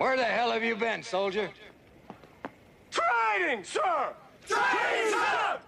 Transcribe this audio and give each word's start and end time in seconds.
Where 0.00 0.16
the 0.16 0.24
hell 0.24 0.50
have 0.50 0.64
you 0.64 0.76
been, 0.76 1.02
soldier? 1.02 1.50
Training, 2.90 3.64
sir! 3.64 4.14
Training, 4.48 5.12
sir! 5.12 5.58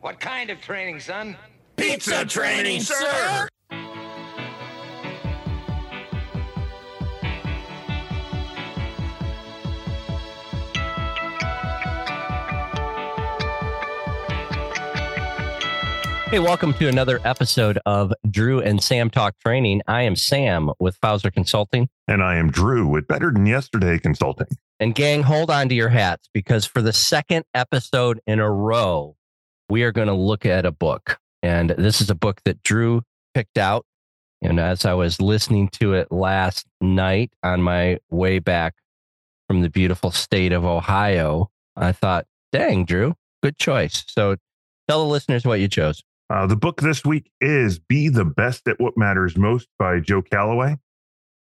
What 0.00 0.20
kind 0.20 0.50
of 0.50 0.60
training, 0.60 1.00
son? 1.00 1.36
Pizza 1.74 2.24
training, 2.24 2.82
sir! 2.82 3.48
Hey, 16.32 16.38
welcome 16.38 16.72
to 16.72 16.88
another 16.88 17.20
episode 17.26 17.78
of 17.84 18.10
Drew 18.30 18.58
and 18.58 18.82
Sam 18.82 19.10
Talk 19.10 19.38
Training. 19.38 19.82
I 19.86 20.04
am 20.04 20.16
Sam 20.16 20.70
with 20.80 20.96
Fauser 20.96 21.30
Consulting. 21.30 21.90
And 22.08 22.22
I 22.22 22.36
am 22.36 22.50
Drew 22.50 22.86
with 22.86 23.06
Better 23.06 23.30
Than 23.30 23.44
Yesterday 23.44 23.98
Consulting. 23.98 24.46
And 24.80 24.94
gang, 24.94 25.24
hold 25.24 25.50
on 25.50 25.68
to 25.68 25.74
your 25.74 25.90
hats 25.90 26.30
because 26.32 26.64
for 26.64 26.80
the 26.80 26.94
second 26.94 27.44
episode 27.52 28.18
in 28.26 28.40
a 28.40 28.50
row, 28.50 29.14
we 29.68 29.82
are 29.82 29.92
going 29.92 30.08
to 30.08 30.14
look 30.14 30.46
at 30.46 30.64
a 30.64 30.72
book. 30.72 31.18
And 31.42 31.68
this 31.68 32.00
is 32.00 32.08
a 32.08 32.14
book 32.14 32.40
that 32.46 32.62
Drew 32.62 33.02
picked 33.34 33.58
out. 33.58 33.84
And 34.40 34.58
as 34.58 34.86
I 34.86 34.94
was 34.94 35.20
listening 35.20 35.68
to 35.72 35.92
it 35.92 36.10
last 36.10 36.66
night 36.80 37.30
on 37.42 37.60
my 37.60 37.98
way 38.08 38.38
back 38.38 38.76
from 39.48 39.60
the 39.60 39.68
beautiful 39.68 40.10
state 40.10 40.52
of 40.52 40.64
Ohio, 40.64 41.50
I 41.76 41.92
thought, 41.92 42.24
dang, 42.52 42.86
Drew, 42.86 43.16
good 43.42 43.58
choice. 43.58 44.02
So 44.06 44.36
tell 44.88 45.04
the 45.04 45.10
listeners 45.10 45.44
what 45.44 45.60
you 45.60 45.68
chose. 45.68 46.02
Uh, 46.30 46.46
the 46.46 46.56
book 46.56 46.80
this 46.80 47.04
week 47.04 47.30
is 47.40 47.78
Be 47.78 48.08
the 48.08 48.24
Best 48.24 48.66
at 48.66 48.80
What 48.80 48.96
Matters 48.96 49.36
Most 49.36 49.68
by 49.78 50.00
Joe 50.00 50.22
Calloway. 50.22 50.78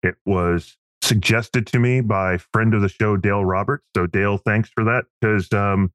It 0.02 0.16
was 0.26 0.76
suggested 1.02 1.66
to 1.68 1.78
me 1.78 2.00
by 2.00 2.38
friend 2.52 2.74
of 2.74 2.82
the 2.82 2.88
show, 2.88 3.16
Dale 3.16 3.44
Roberts. 3.44 3.84
So, 3.94 4.06
Dale, 4.06 4.38
thanks 4.38 4.70
for 4.70 4.84
that. 4.84 5.04
Because, 5.20 5.52
um, 5.52 5.92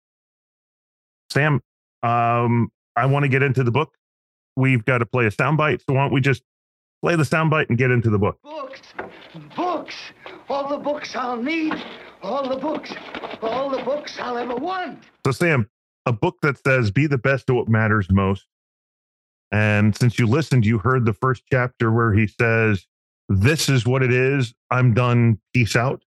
Sam, 1.32 1.62
um, 2.04 2.70
I 2.96 3.06
want 3.06 3.24
to 3.24 3.30
get 3.30 3.44
into 3.44 3.64
the 3.64 3.72
book. 3.72 3.94
We've 4.56 4.86
got 4.86 5.00
to 5.00 5.06
play 5.06 5.26
a 5.26 5.32
soundbite. 5.32 5.82
So, 5.88 5.94
why 5.96 6.04
don't 6.04 6.14
we 6.14 6.22
just 6.22 6.44
play 7.02 7.16
the 7.16 7.24
soundbite 7.24 7.70
and 7.70 7.78
get 7.78 7.92
into 7.92 8.10
the 8.10 8.20
book? 8.20 8.40
Books, 8.44 8.82
books, 9.56 9.96
all 10.48 10.70
the 10.70 10.78
books 10.78 11.16
I'll 11.16 11.42
need, 11.42 11.74
all 12.22 12.48
the 12.48 12.58
books, 12.58 12.94
all 13.42 13.70
the 13.70 13.84
books 13.84 14.18
I'll 14.20 14.38
ever 14.38 14.56
want. 14.56 15.00
So, 15.26 15.32
Sam, 15.32 15.70
a 16.06 16.14
book 16.14 16.38
that 16.44 16.64
says 16.64 16.92
be 16.92 17.08
the 17.08 17.18
best 17.18 17.50
at 17.50 17.56
what 17.56 17.68
matters 17.68 18.10
most 18.10 18.46
and 19.52 19.96
since 19.96 20.20
you 20.20 20.28
listened, 20.28 20.66
you 20.66 20.80
heard 20.80 21.06
the 21.06 21.14
first 21.14 21.44
chapter 21.52 21.92
where 21.92 22.14
he 22.14 22.28
says, 22.28 22.86
This 23.30 23.70
is 23.70 23.86
what 23.86 24.04
it 24.04 24.12
is. 24.12 24.54
I'm 24.72 24.94
done. 24.94 25.40
Peace 25.54 25.76
out. 25.76 26.04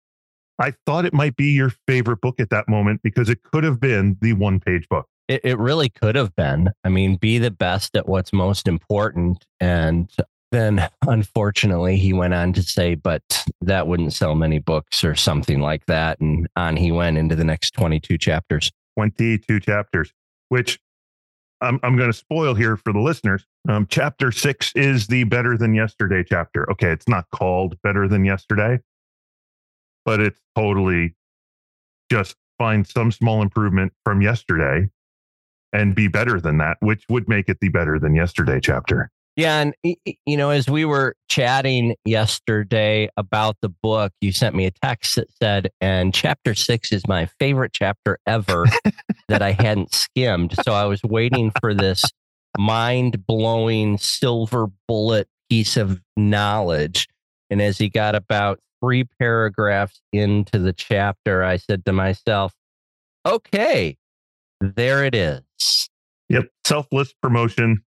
I 0.58 0.74
thought 0.86 1.04
it 1.04 1.14
might 1.14 1.36
be 1.36 1.52
your 1.52 1.72
favorite 1.86 2.20
book 2.20 2.40
at 2.40 2.50
that 2.50 2.68
moment 2.68 3.00
because 3.02 3.28
it 3.28 3.42
could 3.42 3.62
have 3.64 3.80
been 3.80 4.16
the 4.20 4.32
one 4.32 4.58
page 4.58 4.88
book. 4.88 5.06
It, 5.28 5.42
it 5.44 5.58
really 5.58 5.88
could 5.88 6.16
have 6.16 6.34
been. 6.34 6.70
I 6.82 6.88
mean, 6.88 7.16
be 7.16 7.38
the 7.38 7.50
best 7.50 7.96
at 7.96 8.08
what's 8.08 8.32
most 8.32 8.66
important. 8.66 9.44
And 9.60 10.10
then 10.50 10.88
unfortunately, 11.06 11.96
he 11.96 12.12
went 12.12 12.34
on 12.34 12.52
to 12.54 12.62
say, 12.62 12.96
but 12.96 13.22
that 13.60 13.86
wouldn't 13.86 14.14
sell 14.14 14.34
many 14.34 14.58
books 14.58 15.04
or 15.04 15.14
something 15.14 15.60
like 15.60 15.86
that. 15.86 16.18
And 16.18 16.48
on 16.56 16.76
he 16.76 16.90
went 16.90 17.18
into 17.18 17.36
the 17.36 17.44
next 17.44 17.72
22 17.72 18.18
chapters. 18.18 18.72
22 18.96 19.60
chapters, 19.60 20.12
which 20.48 20.80
I'm, 21.60 21.80
I'm 21.82 21.96
going 21.96 22.10
to 22.10 22.16
spoil 22.16 22.54
here 22.54 22.76
for 22.76 22.92
the 22.92 23.00
listeners. 23.00 23.44
Um, 23.68 23.86
chapter 23.90 24.30
six 24.30 24.72
is 24.74 25.06
the 25.08 25.24
better 25.24 25.56
than 25.56 25.74
yesterday 25.74 26.24
chapter. 26.26 26.70
Okay, 26.70 26.90
it's 26.90 27.08
not 27.08 27.26
called 27.30 27.76
better 27.82 28.06
than 28.06 28.24
yesterday, 28.24 28.78
but 30.04 30.20
it's 30.20 30.40
totally 30.56 31.14
just 32.10 32.36
find 32.58 32.86
some 32.86 33.12
small 33.12 33.42
improvement 33.42 33.92
from 34.04 34.22
yesterday 34.22 34.88
and 35.72 35.94
be 35.94 36.08
better 36.08 36.40
than 36.40 36.58
that, 36.58 36.78
which 36.80 37.04
would 37.08 37.28
make 37.28 37.48
it 37.48 37.58
the 37.60 37.68
better 37.68 37.98
than 37.98 38.14
yesterday 38.14 38.60
chapter. 38.60 39.10
Yeah. 39.38 39.60
And, 39.60 39.96
you 40.26 40.36
know, 40.36 40.50
as 40.50 40.68
we 40.68 40.84
were 40.84 41.14
chatting 41.28 41.94
yesterday 42.04 43.08
about 43.16 43.54
the 43.62 43.68
book, 43.68 44.12
you 44.20 44.32
sent 44.32 44.56
me 44.56 44.66
a 44.66 44.72
text 44.72 45.14
that 45.14 45.28
said, 45.40 45.70
and 45.80 46.12
chapter 46.12 46.56
six 46.56 46.90
is 46.90 47.06
my 47.06 47.26
favorite 47.38 47.72
chapter 47.72 48.18
ever 48.26 48.64
that 49.28 49.40
I 49.40 49.52
hadn't 49.60 49.94
skimmed. 49.94 50.56
So 50.64 50.72
I 50.72 50.86
was 50.86 51.00
waiting 51.04 51.52
for 51.60 51.72
this 51.72 52.02
mind 52.58 53.28
blowing 53.28 53.96
silver 53.98 54.66
bullet 54.88 55.28
piece 55.48 55.76
of 55.76 56.00
knowledge. 56.16 57.06
And 57.48 57.62
as 57.62 57.78
he 57.78 57.88
got 57.88 58.16
about 58.16 58.58
three 58.82 59.04
paragraphs 59.20 60.00
into 60.12 60.58
the 60.58 60.72
chapter, 60.72 61.44
I 61.44 61.58
said 61.58 61.84
to 61.84 61.92
myself, 61.92 62.52
okay, 63.24 63.98
there 64.60 65.04
it 65.04 65.14
is. 65.14 65.42
Yep. 66.28 66.48
Selfless 66.66 67.14
promotion 67.22 67.84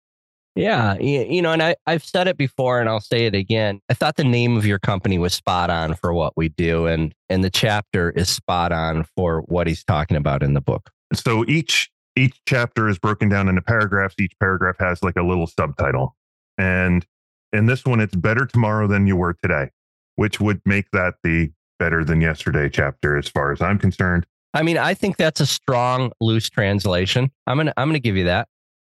yeah, 0.56 0.98
you 1.00 1.42
know, 1.42 1.54
and 1.54 1.62
I, 1.62 1.76
I've 1.86 2.04
said 2.04 2.28
it 2.28 2.38
before 2.38 2.80
and 2.80 2.90
I'll 2.90 3.00
say 3.00 3.26
it 3.26 3.36
again. 3.36 3.80
I 3.90 3.94
thought 3.94 4.16
the 4.16 4.24
name 4.24 4.58
of 4.58 4.66
your 4.66 4.80
company 4.80 5.18
was 5.18 5.34
spot 5.34 5.70
on 5.70 5.96
for 5.96 6.14
what 6.14 6.34
we 6.36 6.50
do, 6.50 6.86
and 6.86 7.14
and 7.30 7.44
the 7.44 7.50
chapter 7.50 8.10
is 8.12 8.30
spot 8.30 8.72
on 8.72 9.06
for 9.16 9.42
what 9.42 9.68
he's 9.68 9.84
talking 9.84 10.18
about 10.18 10.44
in 10.44 10.54
the 10.54 10.62
book. 10.62 10.90
So 11.14 11.46
each 11.48 11.90
each 12.16 12.40
chapter 12.48 12.90
is 12.90 12.98
broken 13.00 13.30
down 13.30 13.48
into 13.48 13.62
paragraphs. 13.62 14.16
Each 14.20 14.34
paragraph 14.40 14.76
has 14.80 15.04
like 15.04 15.16
a 15.16 15.24
little 15.24 15.48
subtitle, 15.48 16.16
and 16.58 17.06
in 17.54 17.68
this 17.68 17.86
one, 17.86 18.00
it's 18.00 18.16
better 18.16 18.46
tomorrow 18.46 18.88
than 18.88 19.08
you 19.08 19.16
were 19.16 19.36
today, 19.42 19.70
which 20.16 20.40
would 20.42 20.62
make 20.66 20.90
that 20.92 21.16
the 21.24 21.52
better 21.78 22.04
than 22.04 22.22
yesterday 22.22 22.70
chapter, 22.70 23.18
as 23.18 23.30
far 23.30 23.52
as 23.52 23.62
I'm 23.62 23.80
concerned. 23.80 24.26
I 24.54 24.64
mean, 24.64 24.78
I 24.78 24.94
think 24.96 25.18
that's 25.18 25.40
a 25.40 25.46
strong 25.46 26.12
loose 26.20 26.50
translation. 26.50 27.32
I'm 27.48 27.58
gonna 27.58 27.74
I'm 27.78 27.88
gonna 27.88 28.00
give 28.00 28.18
you 28.18 28.26
that 28.26 28.50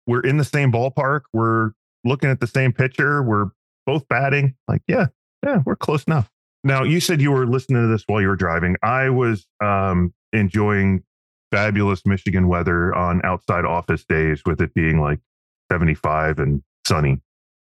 we're 0.07 0.21
in 0.21 0.37
the 0.37 0.45
same 0.45 0.73
ballpark. 0.73 1.23
We're 1.33 1.73
looking 2.05 2.31
at 2.31 2.41
the 2.41 2.47
same 2.47 2.73
pitcher. 2.73 3.23
We're 3.23 3.51
both 3.87 4.07
batting. 4.09 4.55
Like, 4.69 4.83
yeah, 4.87 5.07
yeah, 5.45 5.63
we're 5.65 5.77
close 5.77 6.05
enough. 6.05 6.31
Now, 6.65 6.85
you 6.85 7.01
said 7.01 7.21
you 7.21 7.33
were 7.33 7.47
listening 7.47 7.83
to 7.83 7.89
this 7.89 8.05
while 8.07 8.21
you 8.21 8.29
were 8.29 8.37
driving. 8.37 8.77
I 8.83 9.11
was 9.11 9.47
um, 9.63 10.15
enjoying 10.33 11.03
fabulous 11.51 12.07
Michigan 12.07 12.49
weather 12.49 12.95
on 12.95 13.21
outside 13.25 13.65
office 13.65 14.05
days 14.05 14.43
with 14.47 14.61
it 14.61 14.73
being 14.75 15.01
like 15.01 15.19
75 15.71 16.39
and 16.39 16.63
sunny. 16.87 17.21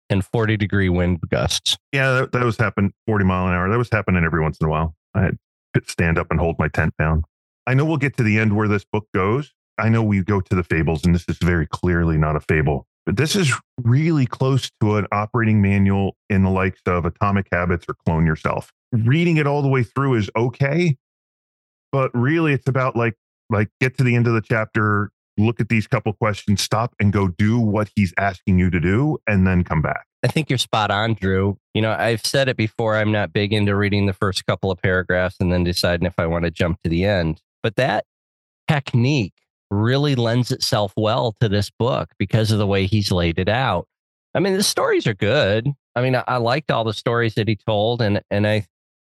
And 0.09 0.25
40 0.25 0.57
degree 0.57 0.89
wind 0.89 1.21
gusts. 1.29 1.77
Yeah, 1.93 2.11
that, 2.13 2.31
that 2.31 2.43
was 2.43 2.57
happening 2.57 2.93
40 3.07 3.25
mile 3.25 3.47
an 3.47 3.53
hour. 3.53 3.69
That 3.69 3.77
was 3.77 3.89
happening 3.91 4.23
every 4.23 4.41
once 4.41 4.57
in 4.59 4.67
a 4.67 4.69
while. 4.69 4.95
I 5.13 5.21
had 5.23 5.37
to 5.75 5.81
stand 5.87 6.17
up 6.17 6.27
and 6.31 6.39
hold 6.39 6.57
my 6.59 6.67
tent 6.67 6.93
down. 6.97 7.23
I 7.67 7.75
know 7.75 7.85
we'll 7.85 7.97
get 7.97 8.17
to 8.17 8.23
the 8.23 8.39
end 8.39 8.55
where 8.55 8.67
this 8.67 8.83
book 8.83 9.07
goes, 9.13 9.53
I 9.79 9.89
know 9.89 10.03
we 10.03 10.21
go 10.23 10.41
to 10.41 10.55
the 10.55 10.63
fables, 10.63 11.05
and 11.05 11.15
this 11.15 11.25
is 11.27 11.37
very 11.37 11.67
clearly 11.67 12.17
not 12.17 12.35
a 12.35 12.39
fable, 12.41 12.85
but 13.05 13.17
this 13.17 13.35
is 13.35 13.53
really 13.81 14.25
close 14.25 14.69
to 14.81 14.97
an 14.97 15.07
operating 15.11 15.61
manual 15.61 16.15
in 16.29 16.43
the 16.43 16.49
likes 16.49 16.81
of 16.85 17.05
Atomic 17.05 17.47
Habits 17.51 17.85
or 17.87 17.95
Clone 18.05 18.25
Yourself. 18.25 18.71
Mm-hmm. 18.93 19.09
Reading 19.09 19.37
it 19.37 19.47
all 19.47 19.61
the 19.61 19.67
way 19.67 19.83
through 19.83 20.15
is 20.15 20.29
okay, 20.35 20.97
but 21.91 22.11
really 22.13 22.53
it's 22.53 22.67
about 22.67 22.95
like 22.95 23.15
like 23.49 23.69
get 23.81 23.97
to 23.97 24.03
the 24.03 24.15
end 24.15 24.27
of 24.27 24.33
the 24.33 24.41
chapter, 24.41 25.11
look 25.37 25.59
at 25.59 25.69
these 25.69 25.87
couple 25.87 26.13
questions, 26.13 26.61
stop 26.61 26.93
and 26.99 27.11
go 27.11 27.29
do 27.29 27.59
what 27.59 27.89
he's 27.95 28.13
asking 28.17 28.59
you 28.59 28.69
to 28.69 28.79
do, 28.79 29.17
and 29.27 29.47
then 29.47 29.63
come 29.63 29.81
back. 29.81 30.05
I 30.21 30.27
think 30.27 30.49
you're 30.49 30.59
spot 30.59 30.91
on, 30.91 31.13
Drew. 31.13 31.57
You 31.73 31.81
know, 31.81 31.93
I've 31.93 32.25
said 32.25 32.49
it 32.49 32.57
before. 32.57 32.95
I'm 32.95 33.11
not 33.11 33.31
big 33.31 33.53
into 33.53 33.75
reading 33.75 34.05
the 34.05 34.13
first 34.13 34.45
couple 34.45 34.69
of 34.69 34.81
paragraphs 34.81 35.37
and 35.39 35.51
then 35.51 35.63
deciding 35.63 36.05
if 36.05 36.15
I 36.17 36.25
want 36.25 36.45
to 36.45 36.51
jump 36.51 36.81
to 36.83 36.89
the 36.89 37.05
end. 37.05 37.41
But 37.63 37.77
that 37.77 38.05
technique 38.67 39.33
really 39.69 40.15
lends 40.15 40.51
itself 40.51 40.93
well 40.97 41.33
to 41.39 41.49
this 41.49 41.69
book 41.69 42.09
because 42.17 42.51
of 42.51 42.57
the 42.57 42.67
way 42.67 42.85
he's 42.85 43.11
laid 43.11 43.39
it 43.39 43.49
out. 43.49 43.87
I 44.33 44.39
mean, 44.39 44.53
the 44.53 44.63
stories 44.63 45.07
are 45.07 45.13
good. 45.13 45.69
I 45.95 46.01
mean, 46.01 46.15
I, 46.15 46.23
I 46.27 46.37
liked 46.37 46.71
all 46.71 46.83
the 46.83 46.93
stories 46.93 47.35
that 47.35 47.47
he 47.47 47.55
told, 47.55 48.01
and 48.01 48.21
and 48.29 48.47
I 48.47 48.65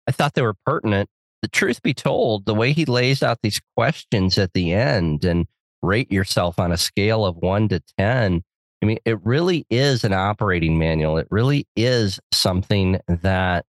I 0.07 0.13
thought 0.13 0.35
they 0.35 0.43
were 0.43 0.57
pertinent. 0.65 1.09
The 1.43 1.49
truth 1.49 1.83
be 1.83 1.95
told, 1.95 2.47
the 2.47 2.55
way 2.55 2.73
he 2.73 2.85
lays 2.85 3.23
out 3.23 3.39
these 3.43 3.61
questions 3.77 4.39
at 4.39 4.53
the 4.55 4.73
end 4.73 5.25
and 5.25 5.47
rate 5.83 6.11
yourself 6.11 6.59
on 6.59 6.73
a 6.73 6.77
scale 6.77 7.25
of 7.25 7.37
one 7.37 7.69
to 7.69 7.81
ten. 7.97 8.43
I 8.83 8.87
mean, 8.87 8.99
it 9.05 9.25
really 9.25 9.67
is 9.71 10.05
an 10.05 10.13
operating 10.13 10.79
manual. 10.79 11.19
It 11.19 11.27
really 11.31 11.67
is 11.77 12.21
something 12.33 13.01
that 13.09 13.67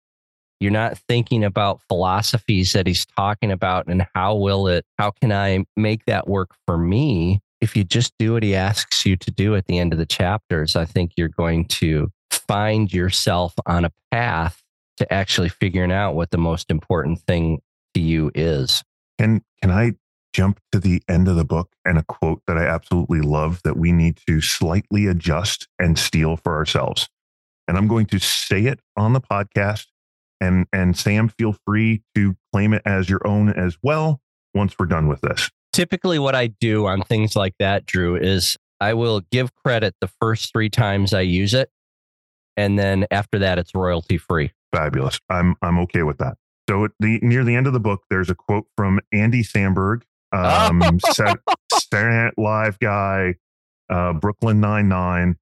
you're 0.59 0.71
not 0.71 0.97
thinking 1.07 1.43
about 1.43 1.81
philosophies 1.87 2.73
that 2.73 2.87
he's 2.87 3.05
talking 3.05 3.51
about 3.51 3.87
and 3.87 4.05
how 4.15 4.35
will 4.35 4.67
it, 4.67 4.85
how 4.97 5.11
can 5.11 5.31
I 5.31 5.65
make 5.75 6.05
that 6.05 6.27
work 6.27 6.51
for 6.65 6.77
me? 6.77 7.39
If 7.61 7.75
you 7.75 7.83
just 7.83 8.13
do 8.19 8.33
what 8.33 8.43
he 8.43 8.55
asks 8.55 9.05
you 9.05 9.15
to 9.17 9.31
do 9.31 9.55
at 9.55 9.65
the 9.65 9.79
end 9.79 9.93
of 9.93 9.99
the 9.99 10.05
chapters, 10.05 10.75
I 10.75 10.85
think 10.85 11.13
you're 11.15 11.27
going 11.27 11.65
to 11.65 12.11
find 12.31 12.91
yourself 12.91 13.53
on 13.65 13.85
a 13.85 13.91
path 14.11 14.61
to 14.97 15.11
actually 15.13 15.49
figuring 15.49 15.91
out 15.91 16.13
what 16.13 16.31
the 16.31 16.37
most 16.37 16.69
important 16.69 17.19
thing 17.21 17.59
to 17.93 18.01
you 18.01 18.31
is. 18.33 18.83
Can 19.19 19.41
can 19.61 19.71
I 19.71 19.93
jump 20.33 20.59
to 20.71 20.79
the 20.79 21.01
end 21.07 21.27
of 21.27 21.35
the 21.35 21.45
book 21.45 21.71
and 21.83 21.97
a 21.97 22.03
quote 22.03 22.41
that 22.47 22.57
I 22.57 22.65
absolutely 22.65 23.21
love 23.21 23.61
that 23.63 23.77
we 23.77 23.91
need 23.91 24.19
to 24.27 24.39
slightly 24.41 25.07
adjust 25.07 25.67
and 25.79 25.97
steal 25.97 26.37
for 26.37 26.55
ourselves? 26.55 27.09
And 27.67 27.77
I'm 27.77 27.87
going 27.87 28.05
to 28.07 28.19
say 28.19 28.65
it 28.65 28.79
on 28.95 29.13
the 29.13 29.21
podcast 29.21 29.85
And 30.39 30.67
and 30.71 30.97
Sam, 30.97 31.29
feel 31.29 31.55
free 31.65 32.03
to 32.15 32.35
claim 32.53 32.73
it 32.73 32.81
as 32.85 33.09
your 33.09 33.25
own 33.25 33.49
as 33.49 33.77
well 33.81 34.21
once 34.53 34.75
we're 34.77 34.85
done 34.85 35.07
with 35.07 35.21
this. 35.21 35.49
Typically, 35.73 36.19
what 36.19 36.35
I 36.35 36.47
do 36.47 36.85
on 36.85 37.01
things 37.01 37.35
like 37.35 37.53
that, 37.59 37.85
Drew, 37.85 38.15
is 38.15 38.57
I 38.79 38.93
will 38.93 39.21
give 39.31 39.53
credit 39.55 39.95
the 40.01 40.09
first 40.21 40.51
three 40.53 40.69
times 40.69 41.13
I 41.13 41.21
use 41.21 41.53
it. 41.53 41.69
And 42.55 42.77
then 42.77 43.05
after 43.11 43.39
that, 43.39 43.59
it's 43.59 43.73
royalty 43.75 44.17
free. 44.17 44.51
Fabulous. 44.73 45.19
I'm 45.29 45.55
I'm 45.61 45.79
okay 45.79 46.03
with 46.03 46.17
that. 46.17 46.37
So 46.69 46.85
at 46.85 46.91
the 46.99 47.19
near 47.21 47.43
the 47.43 47.55
end 47.55 47.67
of 47.67 47.73
the 47.73 47.79
book, 47.79 48.03
there's 48.09 48.29
a 48.29 48.35
quote 48.35 48.65
from 48.75 48.99
Andy 49.13 49.43
Samberg, 49.43 50.01
um, 50.31 50.99
Sat- 51.11 51.39
Saturday 51.71 52.15
Night 52.15 52.33
Live 52.37 52.79
guy, 52.79 53.35
uh, 53.89 54.13
Brooklyn 54.13 54.59
Nine 54.59 54.89
Nine, 54.89 55.37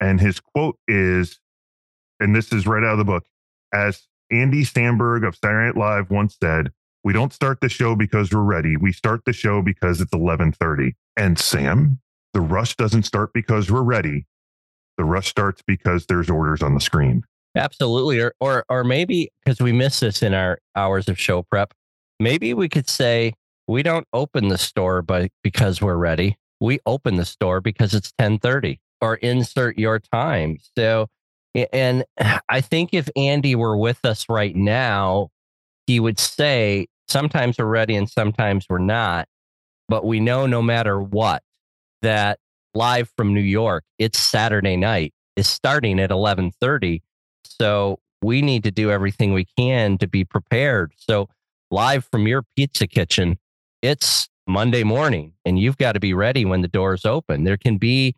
and 0.00 0.20
his 0.20 0.40
quote 0.40 0.78
is, 0.88 1.38
and 2.18 2.34
this 2.34 2.52
is 2.52 2.66
right 2.66 2.82
out 2.82 2.92
of 2.92 2.98
the 2.98 3.04
book, 3.04 3.24
as 3.74 4.06
Andy 4.30 4.64
Samberg 4.64 5.26
of 5.26 5.36
Saturday 5.36 5.66
Night 5.66 5.76
Live 5.76 6.10
once 6.10 6.36
said, 6.40 6.72
"We 7.04 7.12
don't 7.12 7.32
start 7.32 7.60
the 7.60 7.68
show 7.68 7.94
because 7.94 8.32
we're 8.32 8.42
ready. 8.42 8.76
We 8.76 8.92
start 8.92 9.24
the 9.24 9.32
show 9.32 9.62
because 9.62 10.00
it's 10.00 10.12
11:30." 10.12 10.94
And 11.16 11.38
Sam, 11.38 12.00
the 12.32 12.40
rush 12.40 12.76
doesn't 12.76 13.04
start 13.04 13.32
because 13.32 13.70
we're 13.70 13.82
ready. 13.82 14.26
The 14.96 15.04
rush 15.04 15.28
starts 15.28 15.62
because 15.66 16.06
there's 16.06 16.30
orders 16.30 16.62
on 16.62 16.74
the 16.74 16.80
screen. 16.80 17.22
Absolutely. 17.56 18.20
Or 18.20 18.34
or 18.40 18.64
or 18.68 18.84
maybe 18.84 19.30
because 19.44 19.60
we 19.60 19.72
miss 19.72 20.00
this 20.00 20.22
in 20.22 20.34
our 20.34 20.58
hours 20.76 21.08
of 21.08 21.18
show 21.18 21.42
prep, 21.42 21.74
maybe 22.20 22.54
we 22.54 22.68
could 22.68 22.88
say 22.88 23.34
we 23.66 23.82
don't 23.82 24.06
open 24.12 24.48
the 24.48 24.58
store 24.58 25.02
but 25.02 25.30
because 25.42 25.80
we're 25.80 25.96
ready. 25.96 26.36
We 26.60 26.78
open 26.86 27.16
the 27.16 27.24
store 27.24 27.60
because 27.60 27.94
it's 27.94 28.12
1030 28.18 28.80
or 29.00 29.16
insert 29.16 29.78
your 29.78 29.98
time. 29.98 30.58
So 30.76 31.08
and 31.54 32.04
I 32.48 32.60
think 32.60 32.90
if 32.92 33.08
Andy 33.16 33.54
were 33.54 33.76
with 33.76 34.04
us 34.04 34.26
right 34.28 34.54
now, 34.54 35.28
he 35.86 36.00
would 36.00 36.18
say 36.18 36.86
sometimes 37.08 37.58
we're 37.58 37.66
ready 37.66 37.96
and 37.96 38.08
sometimes 38.08 38.66
we're 38.68 38.78
not. 38.78 39.28
But 39.88 40.04
we 40.04 40.20
know 40.20 40.46
no 40.46 40.62
matter 40.62 41.00
what 41.00 41.42
that 42.02 42.38
live 42.74 43.10
from 43.16 43.34
New 43.34 43.40
York, 43.40 43.84
it's 43.98 44.18
Saturday 44.18 44.76
night 44.76 45.12
is 45.36 45.48
starting 45.48 45.98
at 45.98 46.10
1130 46.10 47.02
so 47.60 47.98
we 48.22 48.42
need 48.42 48.64
to 48.64 48.70
do 48.70 48.90
everything 48.90 49.32
we 49.32 49.46
can 49.56 49.98
to 49.98 50.06
be 50.06 50.24
prepared. 50.24 50.92
So 50.96 51.28
live 51.70 52.06
from 52.10 52.26
your 52.26 52.42
pizza 52.56 52.86
kitchen, 52.86 53.38
it's 53.82 54.28
Monday 54.46 54.82
morning 54.82 55.34
and 55.44 55.58
you've 55.58 55.76
got 55.76 55.92
to 55.92 56.00
be 56.00 56.14
ready 56.14 56.44
when 56.44 56.62
the 56.62 56.68
doors 56.68 57.04
open. 57.04 57.44
There 57.44 57.56
can 57.56 57.76
be 57.76 58.14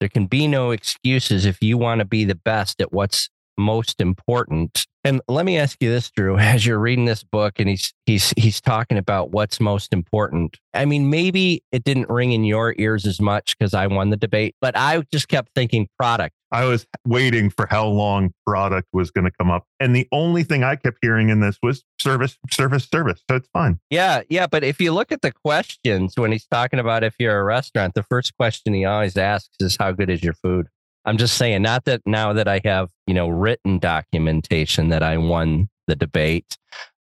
there 0.00 0.08
can 0.08 0.26
be 0.26 0.46
no 0.46 0.70
excuses 0.70 1.46
if 1.46 1.62
you 1.62 1.78
want 1.78 2.00
to 2.00 2.04
be 2.04 2.24
the 2.24 2.34
best 2.34 2.80
at 2.80 2.92
what's 2.92 3.28
most 3.56 4.00
important. 4.00 4.86
And 5.06 5.20
let 5.28 5.44
me 5.44 5.58
ask 5.58 5.76
you 5.82 5.90
this, 5.90 6.10
Drew, 6.10 6.38
as 6.38 6.64
you're 6.64 6.78
reading 6.78 7.04
this 7.04 7.22
book 7.22 7.54
and 7.58 7.68
he's 7.68 7.92
he's 8.06 8.32
he's 8.36 8.60
talking 8.60 8.98
about 8.98 9.30
what's 9.30 9.60
most 9.60 9.92
important. 9.92 10.58
I 10.72 10.84
mean, 10.84 11.10
maybe 11.10 11.62
it 11.72 11.84
didn't 11.84 12.08
ring 12.08 12.32
in 12.32 12.44
your 12.44 12.74
ears 12.78 13.06
as 13.06 13.20
much 13.20 13.56
because 13.56 13.74
I 13.74 13.86
won 13.86 14.10
the 14.10 14.16
debate, 14.16 14.56
but 14.60 14.76
I 14.76 15.02
just 15.12 15.28
kept 15.28 15.50
thinking 15.54 15.88
product. 15.98 16.34
I 16.54 16.66
was 16.66 16.86
waiting 17.04 17.50
for 17.50 17.66
how 17.68 17.86
long 17.86 18.32
product 18.46 18.86
was 18.92 19.10
going 19.10 19.24
to 19.24 19.32
come 19.32 19.50
up. 19.50 19.64
And 19.80 19.94
the 19.94 20.06
only 20.12 20.44
thing 20.44 20.62
I 20.62 20.76
kept 20.76 20.98
hearing 21.02 21.28
in 21.28 21.40
this 21.40 21.58
was 21.64 21.82
service, 22.00 22.38
service, 22.48 22.84
service. 22.84 23.24
So 23.28 23.36
it's 23.36 23.48
fine. 23.52 23.80
Yeah, 23.90 24.22
yeah. 24.28 24.46
But 24.46 24.62
if 24.62 24.80
you 24.80 24.92
look 24.92 25.10
at 25.10 25.22
the 25.22 25.32
questions 25.32 26.14
when 26.16 26.30
he's 26.30 26.46
talking 26.46 26.78
about 26.78 27.02
if 27.02 27.16
you're 27.18 27.40
a 27.40 27.42
restaurant, 27.42 27.94
the 27.94 28.04
first 28.04 28.36
question 28.36 28.72
he 28.72 28.84
always 28.84 29.16
asks 29.16 29.56
is 29.58 29.76
how 29.80 29.90
good 29.90 30.08
is 30.08 30.22
your 30.22 30.34
food? 30.34 30.68
I'm 31.04 31.18
just 31.18 31.36
saying, 31.36 31.62
not 31.62 31.84
that 31.84 32.02
now 32.06 32.32
that 32.32 32.48
I 32.48 32.60
have, 32.64 32.88
you 33.06 33.14
know, 33.14 33.28
written 33.28 33.78
documentation 33.78 34.88
that 34.88 35.02
I 35.02 35.18
won 35.18 35.68
the 35.86 35.96
debate. 35.96 36.56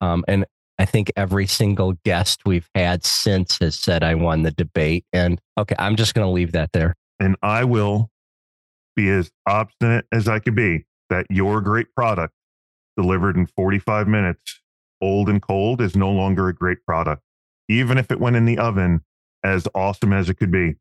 Um, 0.01 0.25
and 0.29 0.47
I 0.79 0.85
think 0.85 1.11
every 1.17 1.47
single 1.47 1.95
guest 2.05 2.43
we've 2.47 2.69
had 2.75 3.05
since 3.05 3.59
has 3.59 3.75
said 3.75 4.05
I 4.05 4.15
won 4.15 4.43
the 4.43 4.53
debate. 4.53 5.05
And 5.13 5.41
okay, 5.59 5.75
I'm 5.79 5.97
just 5.97 6.15
going 6.15 6.27
to 6.27 6.31
leave 6.31 6.53
that 6.53 6.71
there. 6.73 6.95
And 7.19 7.37
I 7.43 7.65
will 7.65 8.11
be 8.95 9.09
as 9.11 9.31
obstinate 9.47 10.07
as 10.13 10.29
I 10.29 10.39
could 10.39 10.55
be 10.55 10.85
that 11.11 11.27
your 11.31 11.61
great 11.61 11.93
product 11.95 12.35
delivered 12.97 13.37
in 13.37 13.47
45 13.47 14.07
minutes, 14.07 14.61
old 15.01 15.29
and 15.29 15.43
cold, 15.43 15.81
is 15.81 15.97
no 15.97 16.11
longer 16.11 16.49
a 16.49 16.55
great 16.55 16.85
product, 16.87 17.23
even 17.69 17.99
if 17.99 18.13
it 18.13 18.21
went 18.21 18.37
in 18.37 18.45
the 18.45 18.59
oven 18.59 19.03
as 19.43 19.67
awesome 19.75 20.13
as 20.13 20.29
it 20.29 20.35
could 20.35 20.51
be. 20.51 20.77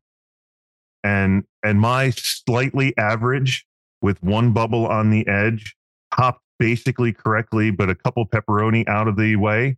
And 1.04 1.44
and 1.62 1.80
my 1.80 2.10
slightly 2.10 2.96
average 2.96 3.64
with 4.02 4.22
one 4.22 4.52
bubble 4.52 4.86
on 4.86 5.10
the 5.10 5.26
edge, 5.26 5.74
popped 6.10 6.42
basically 6.58 7.12
correctly, 7.12 7.70
but 7.70 7.88
a 7.88 7.94
couple 7.94 8.26
pepperoni 8.26 8.86
out 8.88 9.08
of 9.08 9.16
the 9.16 9.36
way, 9.36 9.76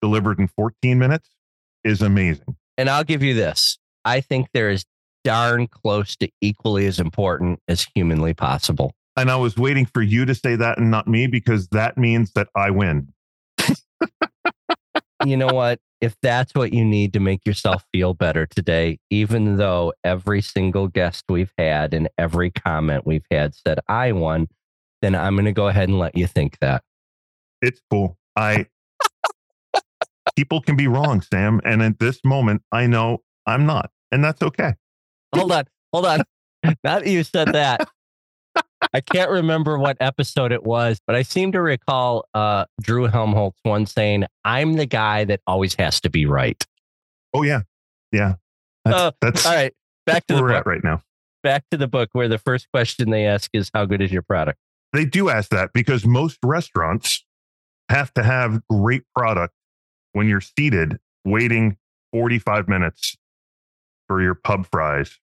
delivered 0.00 0.38
in 0.38 0.48
14 0.48 0.98
minutes 0.98 1.28
is 1.84 2.02
amazing. 2.02 2.56
And 2.76 2.88
I'll 2.88 3.04
give 3.04 3.22
you 3.22 3.34
this. 3.34 3.78
I 4.04 4.20
think 4.20 4.48
there 4.52 4.70
is 4.70 4.84
darn 5.24 5.66
close 5.66 6.16
to 6.16 6.28
equally 6.40 6.86
as 6.86 7.00
important 7.00 7.60
as 7.68 7.86
humanly 7.94 8.34
possible. 8.34 8.92
And 9.16 9.30
I 9.30 9.36
was 9.36 9.56
waiting 9.56 9.84
for 9.84 10.00
you 10.00 10.24
to 10.24 10.34
say 10.34 10.54
that 10.56 10.78
and 10.78 10.90
not 10.90 11.08
me 11.08 11.26
because 11.26 11.68
that 11.68 11.98
means 11.98 12.32
that 12.32 12.48
I 12.54 12.70
win. 12.70 13.12
you 15.26 15.36
know 15.36 15.48
what? 15.48 15.80
If 16.00 16.16
that's 16.22 16.54
what 16.54 16.72
you 16.72 16.84
need 16.84 17.12
to 17.14 17.20
make 17.20 17.44
yourself 17.44 17.84
feel 17.92 18.14
better 18.14 18.46
today, 18.46 18.98
even 19.10 19.56
though 19.56 19.92
every 20.04 20.40
single 20.40 20.88
guest 20.88 21.24
we've 21.28 21.52
had 21.58 21.92
and 21.92 22.08
every 22.16 22.50
comment 22.50 23.04
we've 23.04 23.26
had 23.30 23.54
said 23.54 23.80
I 23.88 24.12
won, 24.12 24.48
then 25.02 25.14
I'm 25.14 25.34
going 25.34 25.46
to 25.46 25.52
go 25.52 25.68
ahead 25.68 25.88
and 25.88 25.98
let 25.98 26.16
you 26.16 26.26
think 26.26 26.58
that. 26.60 26.82
It's 27.60 27.80
cool. 27.90 28.16
I 28.36 28.66
people 30.36 30.60
can 30.60 30.76
be 30.76 30.86
wrong, 30.86 31.20
Sam, 31.20 31.60
and 31.64 31.82
at 31.82 31.98
this 31.98 32.20
moment 32.24 32.62
I 32.70 32.86
know 32.86 33.22
I'm 33.46 33.66
not, 33.66 33.90
and 34.12 34.22
that's 34.22 34.42
okay 34.42 34.74
hold 35.34 35.52
on, 35.52 35.64
hold 35.92 36.06
on. 36.06 36.22
now 36.84 36.98
that 36.98 37.06
you 37.06 37.22
said 37.22 37.48
that, 37.52 37.88
I 38.92 39.00
can't 39.00 39.30
remember 39.30 39.78
what 39.78 39.96
episode 40.00 40.52
it 40.52 40.64
was, 40.64 41.00
but 41.06 41.16
I 41.16 41.22
seem 41.22 41.52
to 41.52 41.60
recall 41.60 42.26
uh, 42.34 42.66
Drew 42.80 43.04
Helmholtz 43.04 43.58
one 43.62 43.86
saying, 43.86 44.24
"I'm 44.44 44.74
the 44.74 44.86
guy 44.86 45.24
that 45.24 45.40
always 45.46 45.74
has 45.74 46.00
to 46.02 46.10
be 46.10 46.26
right." 46.26 46.64
Oh 47.34 47.42
yeah, 47.42 47.62
yeah. 48.12 48.34
That's, 48.84 48.96
uh, 48.96 49.10
that's 49.20 49.46
all 49.46 49.54
right. 49.54 49.74
Back 50.06 50.26
to 50.28 50.36
the 50.36 50.42
we're 50.42 50.48
book. 50.48 50.58
at 50.58 50.66
right 50.66 50.84
now. 50.84 51.02
Back 51.42 51.64
to 51.70 51.76
the 51.76 51.88
book, 51.88 52.10
where 52.12 52.28
the 52.28 52.38
first 52.38 52.68
question 52.72 53.10
they 53.10 53.26
ask 53.26 53.50
is, 53.52 53.70
"How 53.74 53.84
good 53.84 54.00
is 54.00 54.12
your 54.12 54.22
product?" 54.22 54.58
They 54.92 55.04
do 55.04 55.28
ask 55.28 55.50
that 55.50 55.72
because 55.74 56.06
most 56.06 56.38
restaurants 56.44 57.24
have 57.90 58.12
to 58.14 58.22
have 58.22 58.62
great 58.68 59.02
product 59.14 59.54
when 60.12 60.28
you're 60.28 60.40
seated 60.40 60.98
waiting 61.24 61.76
45 62.12 62.68
minutes 62.68 63.16
for 64.06 64.22
your 64.22 64.34
pub 64.34 64.66
fries. 64.70 65.18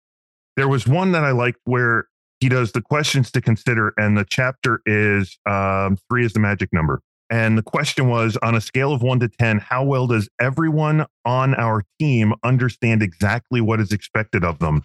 There 0.55 0.67
was 0.67 0.87
one 0.87 1.11
that 1.13 1.23
I 1.23 1.31
liked 1.31 1.59
where 1.65 2.07
he 2.39 2.49
does 2.49 2.71
the 2.71 2.81
questions 2.81 3.31
to 3.31 3.41
consider, 3.41 3.93
and 3.97 4.17
the 4.17 4.25
chapter 4.25 4.81
is 4.85 5.37
um, 5.45 5.97
three 6.09 6.25
is 6.25 6.33
the 6.33 6.39
magic 6.39 6.71
number. 6.73 7.01
And 7.29 7.57
the 7.57 7.63
question 7.63 8.07
was 8.07 8.37
on 8.37 8.53
a 8.53 8.61
scale 8.61 8.93
of 8.93 9.01
one 9.01 9.19
to 9.21 9.27
10, 9.27 9.57
how 9.59 9.83
well 9.83 10.05
does 10.05 10.29
everyone 10.39 11.05
on 11.25 11.55
our 11.55 11.83
team 11.99 12.33
understand 12.43 13.01
exactly 13.01 13.61
what 13.61 13.79
is 13.79 13.91
expected 13.91 14.43
of 14.43 14.59
them? 14.59 14.83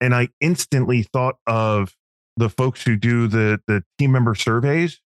And 0.00 0.14
I 0.14 0.28
instantly 0.40 1.02
thought 1.02 1.36
of 1.46 1.94
the 2.36 2.50
folks 2.50 2.82
who 2.84 2.96
do 2.96 3.28
the, 3.28 3.60
the 3.66 3.82
team 3.98 4.12
member 4.12 4.34
surveys. 4.34 5.00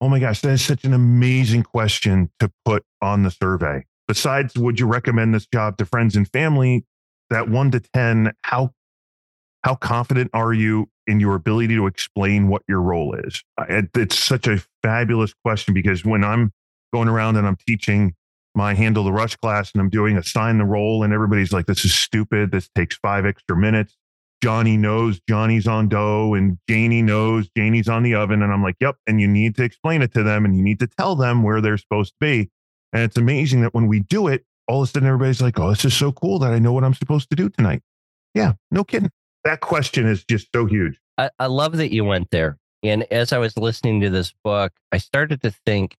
Oh 0.00 0.08
my 0.08 0.20
gosh, 0.20 0.40
that 0.42 0.50
is 0.50 0.64
such 0.64 0.84
an 0.84 0.92
amazing 0.92 1.64
question 1.64 2.30
to 2.38 2.50
put 2.64 2.84
on 3.02 3.24
the 3.24 3.30
survey. 3.30 3.84
Besides, 4.06 4.56
would 4.56 4.78
you 4.78 4.86
recommend 4.86 5.34
this 5.34 5.46
job 5.46 5.78
to 5.78 5.84
friends 5.84 6.14
and 6.14 6.28
family? 6.28 6.84
that 7.30 7.48
one 7.48 7.70
to 7.70 7.80
10, 7.80 8.32
how, 8.42 8.74
how 9.62 9.74
confident 9.74 10.30
are 10.32 10.52
you 10.52 10.88
in 11.06 11.20
your 11.20 11.34
ability 11.34 11.74
to 11.74 11.86
explain 11.86 12.48
what 12.48 12.62
your 12.68 12.80
role 12.80 13.14
is? 13.14 13.42
It's 13.68 14.18
such 14.18 14.46
a 14.46 14.62
fabulous 14.82 15.34
question 15.44 15.74
because 15.74 16.04
when 16.04 16.24
I'm 16.24 16.52
going 16.92 17.08
around 17.08 17.36
and 17.36 17.46
I'm 17.46 17.56
teaching 17.56 18.14
my 18.54 18.74
handle 18.74 19.04
the 19.04 19.12
rush 19.12 19.36
class 19.36 19.70
and 19.72 19.80
I'm 19.80 19.90
doing 19.90 20.16
assign 20.16 20.58
the 20.58 20.64
role 20.64 21.04
and 21.04 21.12
everybody's 21.12 21.52
like, 21.52 21.66
this 21.66 21.84
is 21.84 21.94
stupid. 21.94 22.50
This 22.50 22.68
takes 22.74 22.96
five 22.96 23.24
extra 23.24 23.56
minutes. 23.56 23.96
Johnny 24.42 24.76
knows 24.76 25.20
Johnny's 25.28 25.66
on 25.66 25.88
dough 25.88 26.34
and 26.34 26.58
Janie 26.68 27.02
knows 27.02 27.48
Janie's 27.54 27.88
on 27.88 28.02
the 28.02 28.14
oven. 28.14 28.42
And 28.42 28.52
I'm 28.52 28.62
like, 28.62 28.76
yep. 28.80 28.96
And 29.06 29.20
you 29.20 29.28
need 29.28 29.54
to 29.56 29.62
explain 29.62 30.00
it 30.00 30.14
to 30.14 30.22
them 30.22 30.44
and 30.44 30.56
you 30.56 30.62
need 30.62 30.80
to 30.80 30.86
tell 30.86 31.14
them 31.14 31.42
where 31.42 31.60
they're 31.60 31.76
supposed 31.76 32.12
to 32.12 32.16
be. 32.20 32.50
And 32.92 33.02
it's 33.02 33.18
amazing 33.18 33.60
that 33.60 33.74
when 33.74 33.86
we 33.86 34.00
do 34.00 34.26
it, 34.28 34.44
all 34.66 34.82
of 34.82 34.88
a 34.88 34.90
sudden 34.90 35.06
everybody's 35.06 35.42
like, 35.42 35.58
oh, 35.58 35.68
this 35.68 35.84
is 35.84 35.94
so 35.94 36.10
cool 36.10 36.38
that 36.38 36.52
I 36.52 36.58
know 36.58 36.72
what 36.72 36.84
I'm 36.84 36.94
supposed 36.94 37.28
to 37.30 37.36
do 37.36 37.50
tonight. 37.50 37.82
Yeah, 38.34 38.54
no 38.70 38.82
kidding. 38.82 39.10
That 39.44 39.60
question 39.60 40.06
is 40.06 40.24
just 40.24 40.48
so 40.54 40.66
huge. 40.66 40.98
I, 41.18 41.30
I 41.38 41.46
love 41.46 41.76
that 41.76 41.92
you 41.92 42.04
went 42.04 42.30
there. 42.30 42.58
And 42.82 43.04
as 43.10 43.32
I 43.32 43.38
was 43.38 43.56
listening 43.56 44.00
to 44.00 44.10
this 44.10 44.32
book, 44.42 44.72
I 44.92 44.98
started 44.98 45.42
to 45.42 45.50
think, 45.66 45.96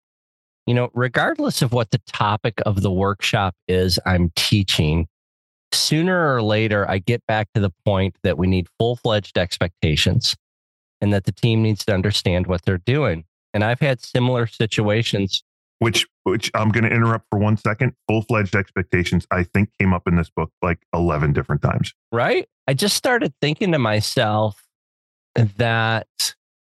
you 0.65 0.73
know, 0.73 0.89
regardless 0.93 1.61
of 1.61 1.73
what 1.73 1.91
the 1.91 2.01
topic 2.07 2.61
of 2.65 2.81
the 2.81 2.91
workshop 2.91 3.55
is 3.67 3.99
I'm 4.05 4.31
teaching, 4.35 5.07
sooner 5.73 6.35
or 6.35 6.41
later, 6.41 6.89
I 6.89 6.99
get 6.99 7.25
back 7.27 7.47
to 7.53 7.61
the 7.61 7.71
point 7.85 8.15
that 8.23 8.37
we 8.37 8.47
need 8.47 8.67
full 8.79 8.95
fledged 8.95 9.37
expectations 9.37 10.35
and 11.01 11.13
that 11.13 11.25
the 11.25 11.31
team 11.31 11.61
needs 11.61 11.85
to 11.85 11.93
understand 11.93 12.47
what 12.47 12.63
they're 12.63 12.77
doing. 12.79 13.25
And 13.53 13.63
I've 13.63 13.79
had 13.79 14.01
similar 14.01 14.47
situations. 14.47 15.43
Which 15.81 16.07
which 16.25 16.51
I'm 16.53 16.69
going 16.69 16.83
to 16.83 16.95
interrupt 16.95 17.25
for 17.31 17.39
one 17.39 17.57
second. 17.57 17.93
Full 18.07 18.21
fledged 18.21 18.55
expectations, 18.55 19.25
I 19.31 19.43
think, 19.43 19.69
came 19.79 19.93
up 19.93 20.07
in 20.07 20.15
this 20.15 20.29
book 20.29 20.51
like 20.61 20.77
eleven 20.93 21.33
different 21.33 21.63
times. 21.63 21.91
right? 22.11 22.47
I 22.67 22.75
just 22.75 22.95
started 22.95 23.33
thinking 23.41 23.71
to 23.71 23.79
myself 23.79 24.63
that 25.35 26.07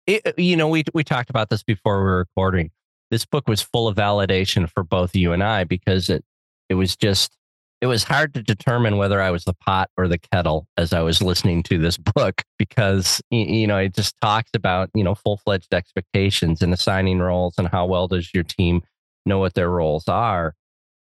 it, 0.07 0.39
you 0.39 0.55
know 0.55 0.69
we 0.69 0.85
we 0.93 1.03
talked 1.03 1.29
about 1.29 1.49
this 1.49 1.63
before 1.63 1.99
we 1.99 2.05
were 2.05 2.17
recording. 2.19 2.71
This 3.11 3.25
book 3.25 3.47
was 3.49 3.61
full 3.61 3.89
of 3.89 3.97
validation 3.97 4.69
for 4.69 4.83
both 4.83 5.13
you 5.15 5.33
and 5.33 5.43
I 5.43 5.65
because 5.65 6.09
it 6.09 6.23
it 6.69 6.75
was 6.75 6.95
just 6.95 7.35
it 7.81 7.87
was 7.87 8.05
hard 8.05 8.33
to 8.35 8.41
determine 8.41 8.95
whether 8.95 9.21
I 9.21 9.31
was 9.31 9.43
the 9.43 9.53
pot 9.53 9.89
or 9.97 10.07
the 10.07 10.17
kettle 10.17 10.67
as 10.77 10.93
I 10.93 11.01
was 11.01 11.21
listening 11.21 11.63
to 11.63 11.77
this 11.77 11.97
book 12.15 12.41
because 12.57 13.21
you 13.31 13.67
know 13.67 13.79
it 13.79 13.95
just 13.95 14.15
talks 14.21 14.51
about 14.55 14.89
you 14.93 15.03
know 15.03 15.13
full 15.13 15.35
fledged 15.35 15.73
expectations 15.73 16.61
and 16.61 16.73
assigning 16.73 17.19
roles 17.19 17.55
and 17.57 17.67
how 17.67 17.85
well 17.85 18.07
does 18.07 18.33
your 18.33 18.43
team 18.43 18.81
know 19.25 19.39
what 19.39 19.53
their 19.53 19.69
roles 19.69 20.07
are. 20.07 20.55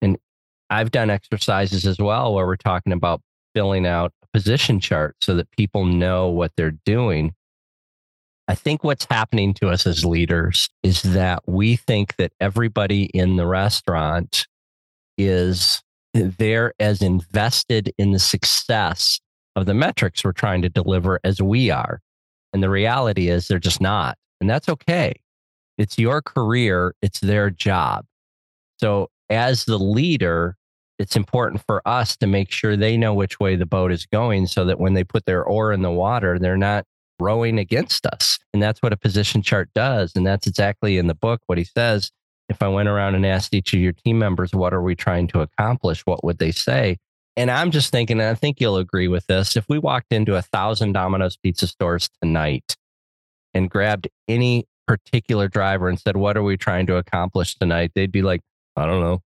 And 0.01 0.17
I've 0.69 0.91
done 0.91 1.09
exercises 1.09 1.85
as 1.85 1.99
well 1.99 2.33
where 2.33 2.45
we're 2.45 2.55
talking 2.55 2.93
about 2.93 3.21
filling 3.53 3.85
out 3.85 4.13
a 4.23 4.27
position 4.37 4.79
chart 4.79 5.15
so 5.21 5.35
that 5.35 5.51
people 5.51 5.85
know 5.85 6.29
what 6.29 6.51
they're 6.55 6.77
doing. 6.85 7.33
I 8.47 8.55
think 8.55 8.83
what's 8.83 9.07
happening 9.09 9.53
to 9.55 9.69
us 9.69 9.87
as 9.87 10.03
leaders 10.03 10.69
is 10.83 11.01
that 11.03 11.43
we 11.47 11.75
think 11.75 12.17
that 12.17 12.33
everybody 12.41 13.05
in 13.05 13.37
the 13.37 13.47
restaurant 13.47 14.47
is 15.17 15.81
there 16.13 16.73
as 16.79 17.01
invested 17.01 17.93
in 17.97 18.11
the 18.11 18.19
success 18.19 19.19
of 19.55 19.65
the 19.65 19.73
metrics 19.73 20.23
we're 20.23 20.31
trying 20.31 20.61
to 20.61 20.69
deliver 20.69 21.19
as 21.23 21.41
we 21.41 21.69
are. 21.69 22.01
And 22.51 22.61
the 22.61 22.69
reality 22.69 23.29
is 23.29 23.47
they're 23.47 23.59
just 23.59 23.81
not. 23.81 24.17
And 24.41 24.49
that's 24.49 24.69
okay. 24.69 25.13
It's 25.77 25.97
your 25.97 26.21
career, 26.21 26.95
it's 27.01 27.19
their 27.19 27.49
job. 27.49 28.05
So, 28.77 29.09
as 29.29 29.65
the 29.65 29.79
leader, 29.79 30.57
it's 30.99 31.15
important 31.15 31.63
for 31.65 31.81
us 31.87 32.15
to 32.17 32.27
make 32.27 32.51
sure 32.51 32.75
they 32.75 32.97
know 32.97 33.13
which 33.13 33.39
way 33.39 33.55
the 33.55 33.65
boat 33.65 33.91
is 33.91 34.05
going 34.05 34.47
so 34.47 34.65
that 34.65 34.79
when 34.79 34.93
they 34.93 35.03
put 35.03 35.25
their 35.25 35.43
oar 35.43 35.71
in 35.71 35.81
the 35.81 35.91
water, 35.91 36.37
they're 36.37 36.57
not 36.57 36.85
rowing 37.19 37.57
against 37.57 38.05
us. 38.05 38.39
And 38.53 38.61
that's 38.61 38.81
what 38.81 38.93
a 38.93 38.97
position 38.97 39.41
chart 39.41 39.69
does. 39.73 40.13
And 40.15 40.25
that's 40.25 40.47
exactly 40.47 40.97
in 40.97 41.07
the 41.07 41.15
book 41.15 41.41
what 41.47 41.57
he 41.57 41.63
says. 41.63 42.11
If 42.49 42.61
I 42.61 42.67
went 42.67 42.89
around 42.89 43.15
and 43.15 43.25
asked 43.25 43.53
each 43.53 43.73
of 43.73 43.79
your 43.79 43.93
team 43.93 44.19
members, 44.19 44.53
what 44.53 44.73
are 44.73 44.81
we 44.81 44.95
trying 44.95 45.27
to 45.29 45.41
accomplish? 45.41 46.01
What 46.01 46.23
would 46.23 46.39
they 46.39 46.51
say? 46.51 46.97
And 47.35 47.49
I'm 47.49 47.71
just 47.71 47.91
thinking, 47.91 48.19
and 48.19 48.29
I 48.29 48.35
think 48.35 48.59
you'll 48.59 48.77
agree 48.77 49.07
with 49.07 49.25
this. 49.27 49.55
If 49.55 49.65
we 49.67 49.79
walked 49.79 50.11
into 50.11 50.35
a 50.35 50.41
thousand 50.41 50.91
Domino's 50.93 51.37
pizza 51.37 51.65
stores 51.65 52.09
tonight 52.21 52.75
and 53.53 53.69
grabbed 53.69 54.07
any 54.27 54.65
particular 54.87 55.47
driver 55.47 55.89
and 55.89 55.99
said, 55.99 56.17
What 56.17 56.37
are 56.37 56.43
we 56.43 56.57
trying 56.57 56.87
to 56.87 56.97
accomplish 56.97 57.55
tonight? 57.55 57.91
They'd 57.95 58.11
be 58.11 58.21
like, 58.21 58.41
I 58.75 58.85
don't 58.85 59.01
know. 59.01 59.21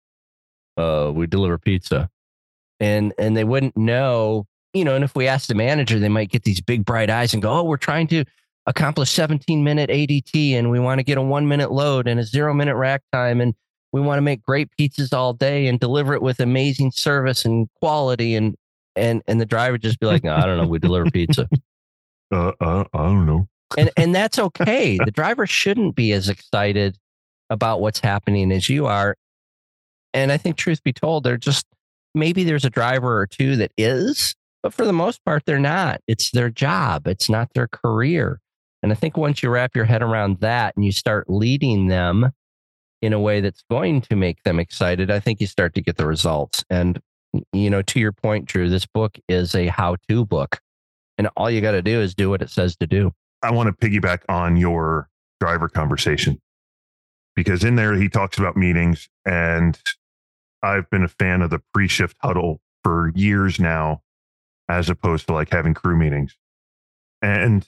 Uh, 0.78 1.12
we 1.12 1.28
deliver 1.28 1.58
pizza. 1.58 2.10
And 2.80 3.14
and 3.18 3.36
they 3.38 3.44
wouldn't 3.44 3.78
know, 3.78 4.48
you 4.74 4.84
know, 4.84 4.96
and 4.96 5.04
if 5.04 5.16
we 5.16 5.28
asked 5.28 5.48
the 5.48 5.56
manager, 5.56 6.00
they 6.00 6.10
might 6.10 6.30
get 6.30 6.44
these 6.44 6.62
big 6.62 6.86
bright 6.86 7.10
eyes 7.10 7.34
and 7.34 7.42
go, 7.42 7.52
Oh, 7.52 7.64
we're 7.64 7.78
trying 7.78 8.08
to 8.08 8.26
accomplish 8.68 9.12
17 9.12 9.64
minute 9.64 9.90
ADT 9.90 10.54
and 10.54 10.72
we 10.72 10.80
want 10.80 11.00
to 11.00 11.04
get 11.04 11.18
a 11.18 11.22
one 11.22 11.48
minute 11.48 11.72
load 11.72 12.08
and 12.08 12.20
a 12.20 12.24
zero 12.24 12.54
minute 12.54 12.76
rack 12.76 13.04
time 13.12 13.40
and 13.40 13.54
we 13.92 14.02
want 14.02 14.18
to 14.18 14.22
make 14.22 14.42
great 14.42 14.70
pizzas 14.78 15.14
all 15.14 15.34
day 15.34 15.68
and 15.68 15.80
deliver 15.80 16.14
it 16.14 16.22
with 16.22 16.40
amazing 16.40 16.92
service 16.92 17.46
and 17.46 17.70
quality 17.80 18.36
and 18.36 18.56
and 18.96 19.22
and 19.28 19.40
the 19.40 19.46
driver 19.46 19.78
just 19.78 20.00
be 20.00 20.06
like, 20.06 20.24
no, 20.24 20.36
I 20.36 20.46
don't 20.46 20.58
know, 20.58 20.68
we 20.68 20.80
deliver 20.80 21.10
pizza. 21.10 21.48
Uh, 22.34 22.52
uh, 22.60 22.84
I 22.92 23.04
don't 23.04 23.28
know. 23.28 23.48
And 23.77 23.89
and 23.98 24.13
that's 24.13 24.39
okay. 24.39 24.98
The 25.03 25.12
driver 25.12 25.48
shouldn't 25.48 25.95
be 25.95 26.12
as 26.12 26.29
excited 26.29 26.98
about 27.50 27.81
what's 27.81 28.00
happening 28.00 28.51
as 28.51 28.69
you 28.69 28.88
are. 28.88 29.15
And 30.13 30.31
I 30.31 30.38
think, 30.38 30.55
truth 30.55 30.84
be 30.84 30.93
told, 30.93 31.24
they're 31.24 31.38
just 31.38 31.65
maybe 32.13 32.43
there's 32.43 32.65
a 32.65 32.69
driver 32.69 33.19
or 33.19 33.27
two 33.27 33.55
that 33.57 33.72
is, 33.77 34.36
but 34.63 34.74
for 34.74 34.86
the 34.86 34.93
most 34.93 35.24
part, 35.25 35.43
they're 35.45 35.60
not. 35.60 36.01
It's 36.07 36.31
their 36.31 36.50
job. 36.50 37.07
It's 37.07 37.29
not 37.29 37.53
their 37.53 37.67
career. 37.67 38.39
And 38.81 38.91
I 38.91 38.95
think 38.95 39.17
once 39.17 39.43
you 39.43 39.50
wrap 39.50 39.75
your 39.75 39.86
head 39.86 40.01
around 40.01 40.39
that 40.39 40.75
and 40.75 40.86
you 40.86 40.91
start 40.91 41.29
leading 41.29 41.88
them 41.88 42.31
in 43.01 43.13
a 43.13 43.19
way 43.19 43.41
that's 43.41 43.63
going 43.69 44.01
to 44.01 44.15
make 44.15 44.43
them 44.43 44.60
excited, 44.60 45.12
I 45.12 45.19
think 45.19 45.41
you 45.41 45.48
start 45.48 45.74
to 45.75 45.81
get 45.81 45.98
the 45.98 46.07
results. 46.07 46.63
And 46.69 47.01
you 47.51 47.69
know, 47.69 47.81
to 47.81 48.00
your 48.00 48.13
point, 48.13 48.45
Drew, 48.45 48.69
this 48.69 48.86
book 48.86 49.17
is 49.27 49.55
a 49.55 49.67
how-to 49.67 50.25
book, 50.25 50.60
and 51.17 51.27
all 51.36 51.51
you 51.51 51.62
got 51.62 51.72
to 51.72 51.81
do 51.81 52.00
is 52.00 52.15
do 52.15 52.29
what 52.29 52.41
it 52.41 52.50
says 52.50 52.75
to 52.77 52.88
do. 52.88 53.12
I 53.42 53.51
want 53.51 53.68
to 53.68 53.89
piggyback 53.89 54.22
on 54.30 54.58
your 54.58 55.10
driver 55.39 55.70
conversation 55.70 56.42
because 57.36 57.63
in 57.63 57.75
there 57.75 57.94
he 57.96 58.10
talks 58.10 58.38
about 58.38 58.56
meetings 58.56 59.10
and 59.25 59.77
I've 60.63 60.89
been 60.89 61.04
a 61.04 61.08
fan 61.08 61.42
of 61.42 61.50
the 61.50 61.62
pre-shift 61.74 62.15
huddle 62.22 62.62
for 62.84 63.12
years 63.15 63.60
now 63.60 64.01
as 64.68 64.89
opposed 64.89 65.27
to 65.27 65.34
like 65.34 65.51
having 65.51 65.74
crew 65.74 65.96
meetings. 65.96 66.36
And 67.22 67.68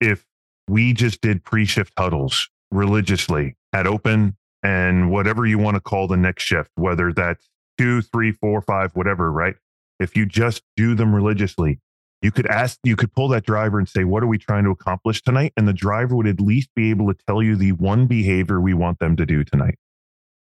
if 0.00 0.24
we 0.68 0.92
just 0.92 1.20
did 1.20 1.44
pre-shift 1.44 1.92
huddles 1.98 2.48
religiously 2.70 3.56
at 3.72 3.86
open 3.86 4.36
and 4.62 5.10
whatever 5.10 5.46
you 5.46 5.58
want 5.58 5.76
to 5.76 5.80
call 5.80 6.06
the 6.06 6.16
next 6.16 6.44
shift, 6.44 6.70
whether 6.74 7.12
that's 7.12 7.48
two, 7.78 8.02
three, 8.02 8.32
four, 8.32 8.60
five, 8.60 8.94
whatever, 8.94 9.30
right? 9.30 9.56
If 9.98 10.16
you 10.16 10.26
just 10.26 10.62
do 10.76 10.94
them 10.94 11.14
religiously, 11.14 11.80
you 12.22 12.30
could 12.30 12.46
ask, 12.46 12.78
you 12.82 12.96
could 12.96 13.12
pull 13.12 13.28
that 13.28 13.44
driver 13.44 13.78
and 13.78 13.88
say, 13.88 14.04
What 14.04 14.22
are 14.22 14.26
we 14.26 14.38
trying 14.38 14.64
to 14.64 14.70
accomplish 14.70 15.22
tonight? 15.22 15.52
And 15.56 15.68
the 15.68 15.72
driver 15.72 16.16
would 16.16 16.26
at 16.26 16.40
least 16.40 16.70
be 16.74 16.90
able 16.90 17.12
to 17.12 17.18
tell 17.26 17.42
you 17.42 17.56
the 17.56 17.72
one 17.72 18.06
behavior 18.06 18.60
we 18.60 18.74
want 18.74 18.98
them 18.98 19.16
to 19.16 19.26
do 19.26 19.44
tonight. 19.44 19.78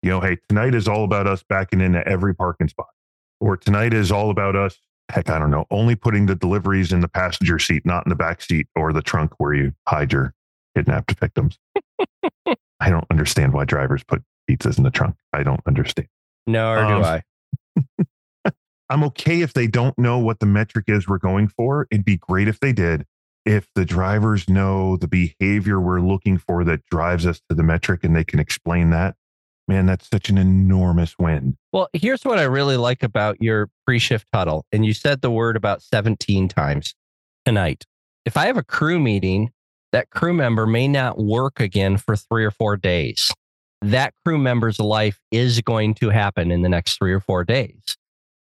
You 0.02 0.10
know, 0.10 0.20
hey, 0.20 0.36
tonight 0.48 0.74
is 0.74 0.86
all 0.86 1.04
about 1.04 1.26
us 1.26 1.42
backing 1.48 1.80
into 1.80 2.06
every 2.06 2.34
parking 2.34 2.68
spot. 2.68 2.88
Or 3.40 3.56
tonight 3.56 3.92
is 3.92 4.12
all 4.12 4.30
about 4.30 4.56
us, 4.56 4.78
heck, 5.10 5.28
I 5.30 5.38
don't 5.38 5.50
know, 5.50 5.66
only 5.70 5.94
putting 5.94 6.26
the 6.26 6.34
deliveries 6.34 6.92
in 6.92 7.00
the 7.00 7.08
passenger 7.08 7.58
seat, 7.58 7.84
not 7.84 8.06
in 8.06 8.10
the 8.10 8.16
back 8.16 8.40
seat 8.42 8.68
or 8.76 8.92
the 8.92 9.02
trunk 9.02 9.32
where 9.38 9.54
you 9.54 9.72
hide 9.88 10.12
your 10.12 10.34
kidnapped 10.76 11.18
victims. 11.18 11.58
I 12.80 12.90
don't 12.90 13.06
understand 13.10 13.52
why 13.52 13.64
drivers 13.64 14.04
put 14.04 14.22
pizzas 14.48 14.78
in 14.78 14.84
the 14.84 14.90
trunk. 14.90 15.16
I 15.32 15.42
don't 15.42 15.60
understand. 15.66 16.08
No, 16.46 16.70
or 16.70 16.78
Um, 16.78 17.00
do 17.02 17.06
I? 17.06 17.22
I'm 18.88 19.02
okay 19.04 19.42
if 19.42 19.52
they 19.52 19.66
don't 19.66 19.98
know 19.98 20.18
what 20.18 20.40
the 20.40 20.46
metric 20.46 20.84
is 20.88 21.08
we're 21.08 21.18
going 21.18 21.48
for. 21.48 21.86
It'd 21.90 22.04
be 22.04 22.16
great 22.16 22.48
if 22.48 22.60
they 22.60 22.72
did. 22.72 23.04
If 23.44 23.68
the 23.74 23.84
drivers 23.84 24.48
know 24.48 24.96
the 24.96 25.08
behavior 25.08 25.80
we're 25.80 26.00
looking 26.00 26.38
for 26.38 26.64
that 26.64 26.84
drives 26.86 27.26
us 27.26 27.40
to 27.48 27.54
the 27.54 27.62
metric 27.62 28.02
and 28.02 28.14
they 28.14 28.24
can 28.24 28.40
explain 28.40 28.90
that, 28.90 29.14
man, 29.68 29.86
that's 29.86 30.08
such 30.08 30.28
an 30.28 30.38
enormous 30.38 31.14
win. 31.18 31.56
Well, 31.72 31.88
here's 31.92 32.24
what 32.24 32.38
I 32.38 32.44
really 32.44 32.76
like 32.76 33.02
about 33.02 33.40
your 33.40 33.68
pre 33.86 33.98
shift 33.98 34.28
huddle. 34.32 34.64
And 34.72 34.84
you 34.84 34.94
said 34.94 35.20
the 35.20 35.30
word 35.30 35.56
about 35.56 35.82
17 35.82 36.48
times 36.48 36.94
tonight. 37.44 37.84
If 38.24 38.36
I 38.36 38.46
have 38.46 38.56
a 38.56 38.64
crew 38.64 38.98
meeting, 38.98 39.50
that 39.92 40.10
crew 40.10 40.34
member 40.34 40.66
may 40.66 40.88
not 40.88 41.18
work 41.18 41.60
again 41.60 41.96
for 41.96 42.16
three 42.16 42.44
or 42.44 42.50
four 42.50 42.76
days. 42.76 43.32
That 43.82 44.14
crew 44.24 44.38
member's 44.38 44.80
life 44.80 45.20
is 45.30 45.60
going 45.60 45.94
to 45.94 46.10
happen 46.10 46.50
in 46.50 46.62
the 46.62 46.68
next 46.68 46.98
three 46.98 47.12
or 47.12 47.20
four 47.20 47.44
days. 47.44 47.96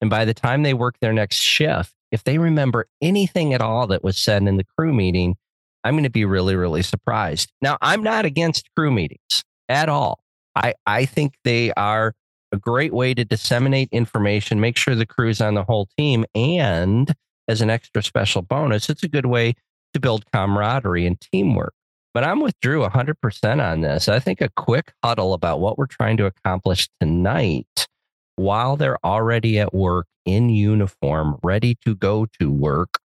And 0.01 0.10
by 0.10 0.25
the 0.25 0.34
time 0.34 0.63
they 0.63 0.74
work 0.74 0.96
their 1.00 1.13
next 1.13 1.38
shift, 1.38 1.93
if 2.12 2.24
they 2.24 2.38
remember 2.38 2.88
anything 3.01 3.53
at 3.53 3.62
all 3.62 3.88
that 3.88 4.03
was 4.03 4.17
said 4.17 4.43
in 4.43 4.58
the 4.58 4.65
crew 4.77 4.93
meeting, 4.93 5.36
I'm 5.84 5.93
going 5.93 6.03
to 6.03 6.10
be 6.10 6.25
really, 6.25 6.55
really 6.55 6.81
surprised. 6.81 7.51
Now, 7.62 7.77
I'm 7.81 8.03
not 8.03 8.25
against 8.25 8.70
crew 8.75 8.91
meetings 8.91 9.43
at 9.70 9.89
all. 9.89 10.24
I, 10.55 10.74
I 10.86 11.05
think 11.05 11.36
they 11.43 11.72
are 11.74 12.13
a 12.51 12.58
great 12.58 12.93
way 12.93 13.13
to 13.13 13.24
disseminate 13.24 13.89
information, 13.91 14.60
make 14.60 14.75
sure 14.75 14.96
the 14.96 15.05
crew's 15.05 15.39
on 15.39 15.53
the 15.53 15.63
whole 15.63 15.88
team. 15.98 16.25
And 16.36 17.13
as 17.48 17.62
an 17.62 17.70
extra 17.70 18.03
special 18.03 18.41
bonus, 18.41 18.89
it's 18.89 19.03
a 19.03 19.08
good 19.08 19.25
way 19.25 19.53
to 19.93 20.00
build 20.00 20.25
camaraderie 20.34 21.05
and 21.05 21.20
teamwork. 21.22 21.74
But 22.13 22.25
I'm 22.25 22.41
with 22.41 22.60
Drew 22.62 22.81
100% 22.81 23.63
on 23.63 23.81
this. 23.81 24.10
I 24.10 24.20
think 24.20 24.41
a 24.41 24.50
quick 24.50 24.91
huddle 25.01 25.34
about 25.34 25.62
what 25.62 25.77
we're 25.77 25.86
trying 25.86 26.17
to 26.17 26.25
accomplish 26.25 26.89
tonight 27.00 27.88
while 28.36 28.76
they're 28.78 29.04
already 29.06 29.60
at 29.60 29.74
work 29.74 30.08
in 30.26 30.50
uniform, 30.50 31.38
ready 31.44 31.76
to 31.86 31.96
go 31.96 32.26
to 32.40 32.52
work, 32.52 33.00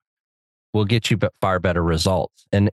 will 0.73 0.85
get 0.85 1.11
you 1.11 1.17
far 1.39 1.59
better 1.59 1.83
results. 1.83 2.45
And 2.51 2.69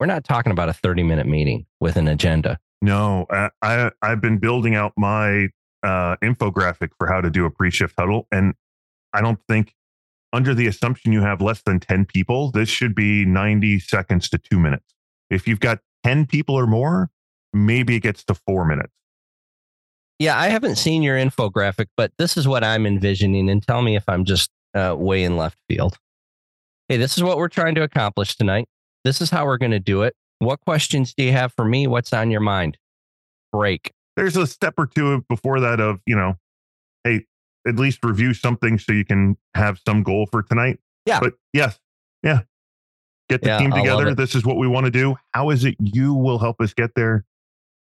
we're 0.00 0.06
not 0.06 0.24
talking 0.24 0.52
about 0.52 0.68
a 0.68 0.72
30 0.72 1.02
minute 1.02 1.26
meeting 1.26 1.66
with 1.80 1.96
an 1.96 2.08
agenda. 2.08 2.58
No, 2.80 3.26
I, 3.30 3.50
I 3.62 3.90
I've 4.02 4.20
been 4.20 4.38
building 4.38 4.74
out 4.74 4.92
my 4.96 5.48
uh, 5.82 6.16
infographic 6.22 6.90
for 6.98 7.08
how 7.08 7.20
to 7.20 7.30
do 7.30 7.44
a 7.44 7.50
pre-shift 7.50 7.94
huddle, 7.98 8.26
and 8.30 8.54
I 9.12 9.20
don't 9.20 9.40
think 9.48 9.74
under 10.32 10.54
the 10.54 10.66
assumption 10.66 11.12
you 11.12 11.22
have 11.22 11.40
less 11.40 11.62
than 11.62 11.80
10 11.80 12.04
people, 12.04 12.50
this 12.50 12.68
should 12.68 12.94
be 12.94 13.24
90 13.24 13.80
seconds 13.80 14.28
to 14.30 14.38
two 14.38 14.58
minutes. 14.58 14.94
If 15.30 15.48
you've 15.48 15.60
got 15.60 15.80
10 16.04 16.26
people 16.26 16.54
or 16.54 16.66
more, 16.66 17.10
maybe 17.52 17.96
it 17.96 18.00
gets 18.00 18.24
to 18.24 18.34
four 18.34 18.64
minutes. 18.64 18.92
Yeah, 20.18 20.38
I 20.38 20.48
haven't 20.48 20.76
seen 20.76 21.02
your 21.02 21.16
infographic, 21.16 21.86
but 21.96 22.12
this 22.18 22.36
is 22.36 22.48
what 22.48 22.64
I'm 22.64 22.86
envisioning. 22.86 23.48
And 23.48 23.64
tell 23.64 23.82
me 23.82 23.96
if 23.96 24.08
I'm 24.08 24.24
just 24.24 24.50
uh, 24.74 24.94
way 24.98 25.22
in 25.22 25.36
left 25.36 25.58
field. 25.68 25.96
Hey, 26.88 26.96
this 26.96 27.16
is 27.16 27.22
what 27.22 27.36
we're 27.36 27.48
trying 27.48 27.74
to 27.76 27.82
accomplish 27.82 28.36
tonight. 28.36 28.68
This 29.04 29.20
is 29.20 29.30
how 29.30 29.44
we're 29.46 29.58
going 29.58 29.72
to 29.72 29.80
do 29.80 30.02
it. 30.02 30.14
What 30.40 30.60
questions 30.60 31.14
do 31.14 31.24
you 31.24 31.32
have 31.32 31.52
for 31.54 31.64
me? 31.64 31.86
What's 31.86 32.12
on 32.12 32.30
your 32.30 32.40
mind? 32.40 32.78
Break. 33.52 33.92
There's 34.16 34.36
a 34.36 34.46
step 34.46 34.74
or 34.76 34.86
two 34.86 35.24
before 35.28 35.60
that 35.60 35.80
of, 35.80 36.00
you 36.06 36.16
know, 36.16 36.34
hey, 37.04 37.24
at 37.66 37.76
least 37.76 38.04
review 38.04 38.34
something 38.34 38.78
so 38.78 38.92
you 38.92 39.04
can 39.04 39.36
have 39.54 39.80
some 39.86 40.02
goal 40.02 40.26
for 40.30 40.42
tonight. 40.42 40.80
Yeah. 41.06 41.20
But 41.20 41.34
yes, 41.52 41.78
yeah. 42.22 42.40
Get 43.28 43.42
the 43.42 43.48
Yeah, 43.48 43.58
team 43.58 43.72
together. 43.72 44.14
This 44.14 44.34
is 44.34 44.44
what 44.44 44.56
we 44.56 44.66
want 44.66 44.86
to 44.86 44.90
do. 44.90 45.16
How 45.32 45.50
is 45.50 45.64
it 45.64 45.76
you 45.78 46.14
will 46.14 46.38
help 46.38 46.60
us 46.60 46.72
get 46.72 46.94
there? 46.94 47.24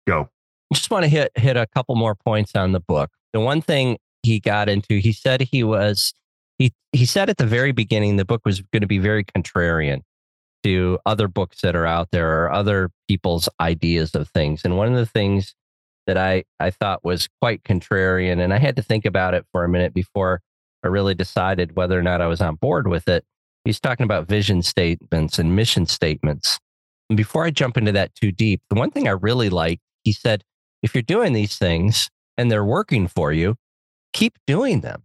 Go. 0.08 0.30
Just 0.74 0.92
want 0.92 1.04
to 1.04 1.10
hit 1.10 1.32
hit 1.36 1.58
a 1.58 1.68
couple 1.68 1.96
more 1.96 2.16
points 2.16 2.56
on 2.56 2.72
the 2.72 2.80
book. 2.80 3.12
The 3.34 3.40
one 3.40 3.62
thing 3.62 3.98
he 4.24 4.40
got 4.40 4.70
into, 4.70 4.98
he 5.00 5.14
said 5.14 5.42
he 5.42 5.64
was 5.64 6.14
he 6.58 6.74
he 6.92 7.06
said 7.06 7.30
at 7.30 7.38
the 7.38 7.46
very 7.46 7.72
beginning 7.72 8.18
the 8.18 8.26
book 8.26 8.42
was 8.46 8.62
going 8.62 8.82
to 8.82 8.88
be 8.88 9.00
very 9.00 9.24
contrarian 9.24 10.02
to 10.64 11.00
other 11.06 11.28
books 11.28 11.62
that 11.62 11.76
are 11.76 11.86
out 11.86 12.10
there 12.12 12.44
or 12.44 12.52
other 12.52 12.90
people's 13.08 13.48
ideas 13.62 14.16
of 14.16 14.28
things. 14.30 14.62
And 14.66 14.78
one 14.78 14.88
of 14.88 14.96
the 14.96 15.06
things 15.06 15.56
that 16.08 16.18
I 16.18 16.44
I 16.60 16.72
thought 16.72 17.04
was 17.04 17.30
quite 17.42 17.64
contrarian, 17.64 18.44
and 18.44 18.54
I 18.54 18.58
had 18.58 18.76
to 18.78 18.82
think 18.82 19.06
about 19.06 19.34
it 19.34 19.46
for 19.52 19.64
a 19.64 19.70
minute 19.70 19.94
before 19.94 20.42
I 20.84 20.88
really 20.88 21.16
decided 21.16 21.76
whether 21.76 21.98
or 21.98 22.04
not 22.04 22.22
I 22.22 22.28
was 22.28 22.42
on 22.42 22.56
board 22.56 22.88
with 22.88 23.08
it. 23.08 23.26
He's 23.66 23.80
talking 23.80 24.06
about 24.06 24.28
vision 24.28 24.62
statements 24.62 25.40
and 25.40 25.56
mission 25.56 25.86
statements. 25.86 26.60
And 27.10 27.18
before 27.18 27.46
I 27.46 27.52
jump 27.52 27.78
into 27.78 27.92
that 27.94 28.16
too 28.16 28.32
deep, 28.32 28.62
the 28.70 28.76
one 28.76 28.92
thing 28.92 29.08
I 29.08 29.12
really 29.12 29.50
like, 29.50 29.80
he 30.04 30.12
said, 30.12 30.44
if 30.84 30.94
you're 30.94 31.02
doing 31.02 31.34
these 31.34 31.58
things 31.58 32.10
and 32.38 32.52
they're 32.52 32.66
working 32.66 33.08
for 33.08 33.32
you, 33.32 33.56
keep 34.14 34.38
doing 34.46 34.82
them. 34.82 35.04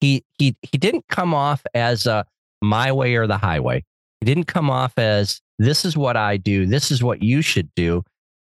He 0.00 0.24
he 0.38 0.56
he 0.62 0.78
didn't 0.78 1.06
come 1.08 1.34
off 1.34 1.62
as 1.74 2.06
a 2.06 2.24
my 2.60 2.92
way 2.92 3.14
or 3.16 3.26
the 3.26 3.38
highway. 3.38 3.84
He 4.20 4.26
didn't 4.26 4.46
come 4.46 4.70
off 4.70 4.98
as 4.98 5.40
this 5.58 5.84
is 5.84 5.96
what 5.96 6.16
I 6.16 6.36
do, 6.36 6.66
this 6.66 6.90
is 6.90 7.02
what 7.02 7.22
you 7.22 7.42
should 7.42 7.70
do. 7.74 8.04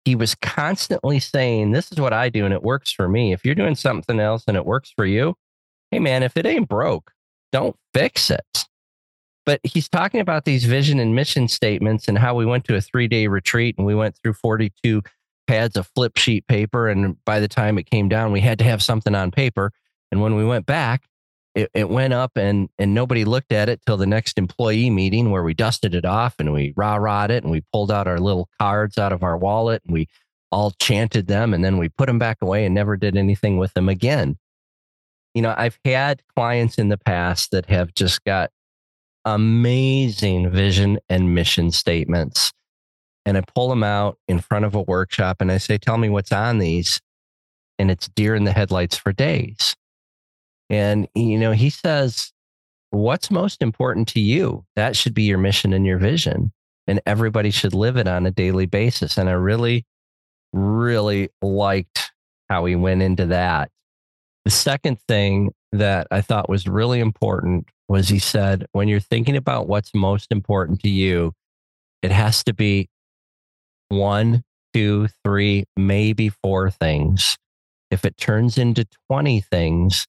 He 0.04 0.14
was 0.14 0.34
constantly 0.34 1.18
saying, 1.20 1.73
This 1.73 1.90
is 1.90 1.99
what 2.00 2.12
I 2.12 2.28
do 2.28 2.44
and 2.44 2.54
it 2.54 2.62
works 2.62 2.92
for 2.92 3.08
me. 3.08 3.32
If 3.32 3.44
you're 3.44 3.54
doing 3.54 3.75
something 3.75 4.20
else 4.20 4.44
and 4.46 4.56
it 4.56 4.66
works 4.66 4.92
for 4.94 5.06
you, 5.06 5.34
hey 5.90 6.00
man, 6.00 6.23
if 6.23 6.37
it 6.37 6.46
ain't 6.46 6.68
broke, 6.68 7.12
don't 7.52 7.76
fix 7.94 8.30
it. 8.30 8.66
But 9.46 9.61
he's 9.62 9.88
talking 9.88 10.20
about 10.20 10.44
these 10.44 10.64
vision 10.64 10.99
and 10.99 11.14
mission 11.14 11.49
statements 11.49 12.08
and 12.08 12.18
how 12.18 12.34
we 12.34 12.46
went 12.46 12.64
to 12.64 12.76
a 12.76 12.80
three 12.80 13.08
day 13.08 13.26
retreat 13.26 13.75
and 13.76 13.87
we 13.87 13.94
went 13.94 14.16
through 14.16 14.34
42 14.34 15.02
pads 15.46 15.76
of 15.76 15.86
flip 15.94 16.16
sheet 16.16 16.46
paper. 16.46 16.88
And 16.88 17.22
by 17.24 17.40
the 17.40 17.48
time 17.48 17.78
it 17.78 17.90
came 17.90 18.08
down, 18.08 18.32
we 18.32 18.40
had 18.40 18.58
to 18.58 18.64
have 18.64 18.82
something 18.82 19.14
on 19.14 19.30
paper. 19.30 19.72
And 20.10 20.20
when 20.20 20.34
we 20.34 20.44
went 20.44 20.66
back, 20.66 21.04
it, 21.54 21.70
it 21.72 21.88
went 21.88 22.12
up 22.12 22.32
and, 22.36 22.68
and 22.78 22.94
nobody 22.94 23.24
looked 23.24 23.52
at 23.52 23.68
it 23.68 23.80
till 23.86 23.96
the 23.96 24.06
next 24.06 24.38
employee 24.38 24.90
meeting 24.90 25.30
where 25.30 25.42
we 25.42 25.54
dusted 25.54 25.94
it 25.94 26.04
off 26.04 26.34
and 26.38 26.52
we 26.52 26.72
rah 26.76 26.98
rahed 26.98 27.30
it 27.30 27.44
and 27.44 27.52
we 27.52 27.62
pulled 27.72 27.92
out 27.92 28.08
our 28.08 28.18
little 28.18 28.48
cards 28.58 28.98
out 28.98 29.12
of 29.12 29.22
our 29.22 29.36
wallet 29.36 29.82
and 29.84 29.94
we 29.94 30.08
all 30.50 30.72
chanted 30.80 31.26
them 31.26 31.54
and 31.54 31.64
then 31.64 31.78
we 31.78 31.88
put 31.88 32.06
them 32.06 32.18
back 32.18 32.38
away 32.40 32.64
and 32.64 32.74
never 32.74 32.96
did 32.96 33.16
anything 33.16 33.56
with 33.56 33.72
them 33.74 33.88
again. 33.88 34.36
You 35.34 35.42
know, 35.42 35.54
I've 35.56 35.78
had 35.84 36.22
clients 36.34 36.78
in 36.78 36.88
the 36.88 36.98
past 36.98 37.50
that 37.50 37.66
have 37.66 37.94
just 37.94 38.24
got 38.24 38.50
amazing 39.24 40.50
vision 40.50 40.98
and 41.08 41.34
mission 41.34 41.70
statements. 41.70 42.52
And 43.26 43.38
I 43.38 43.43
pull 43.54 43.69
them 43.69 43.83
out 43.83 44.19
in 44.28 44.40
front 44.40 44.64
of 44.64 44.75
a 44.75 44.83
workshop 44.83 45.38
and 45.40 45.50
I 45.50 45.59
say, 45.59 45.78
Tell 45.78 45.99
me 45.99 46.09
what's 46.09 46.33
on 46.33 46.59
these. 46.59 47.00
And 47.78 47.90
it's 47.90 48.09
deer 48.09 48.35
in 48.35 48.45
the 48.45 48.52
headlights 48.52 48.97
for 48.97 49.12
days. 49.12 49.75
And, 50.71 51.09
you 51.14 51.38
know, 51.38 51.52
he 51.52 51.71
says, 51.71 52.33
What's 52.90 53.31
most 53.31 53.62
important 53.62 54.09
to 54.09 54.21
you? 54.21 54.64
That 54.76 54.97
should 54.97 55.14
be 55.14 55.25
your 55.25 55.38
mission 55.38 55.73
and 55.73 55.87
your 55.87 55.99
vision. 55.99 56.52
And 56.87 57.00
everybody 57.07 57.50
should 57.50 57.75
live 57.75 57.97
it 57.97 58.07
on 58.07 58.26
a 58.26 58.31
daily 58.31 58.66
basis. 58.66 59.16
And 59.16 59.28
I 59.28 59.33
really, 59.33 59.87
really 60.52 61.31
liked 61.40 62.12
how 62.49 62.66
he 62.66 62.76
went 62.76 63.02
into 63.02 63.26
that. 63.26 63.71
The 64.45 64.50
second 64.50 65.00
thing 65.09 65.52
that 65.73 66.07
I 66.11 66.21
thought 66.21 66.49
was 66.49 66.69
really 66.69 67.00
important 67.00 67.66
was 67.88 68.09
he 68.09 68.18
said, 68.18 68.66
when 68.72 68.88
you're 68.88 69.01
thinking 69.01 69.37
about 69.37 69.66
what's 69.66 69.94
most 69.94 70.31
important 70.31 70.81
to 70.81 70.88
you, 70.88 71.33
it 72.03 72.12
has 72.12 72.44
to 72.44 72.55
be 72.55 72.88
one, 73.96 74.42
two, 74.72 75.09
three, 75.24 75.64
maybe 75.76 76.28
four 76.28 76.70
things. 76.70 77.37
If 77.90 78.04
it 78.04 78.16
turns 78.16 78.59
into 78.59 78.87
20 79.11 79.40
things, 79.40 80.07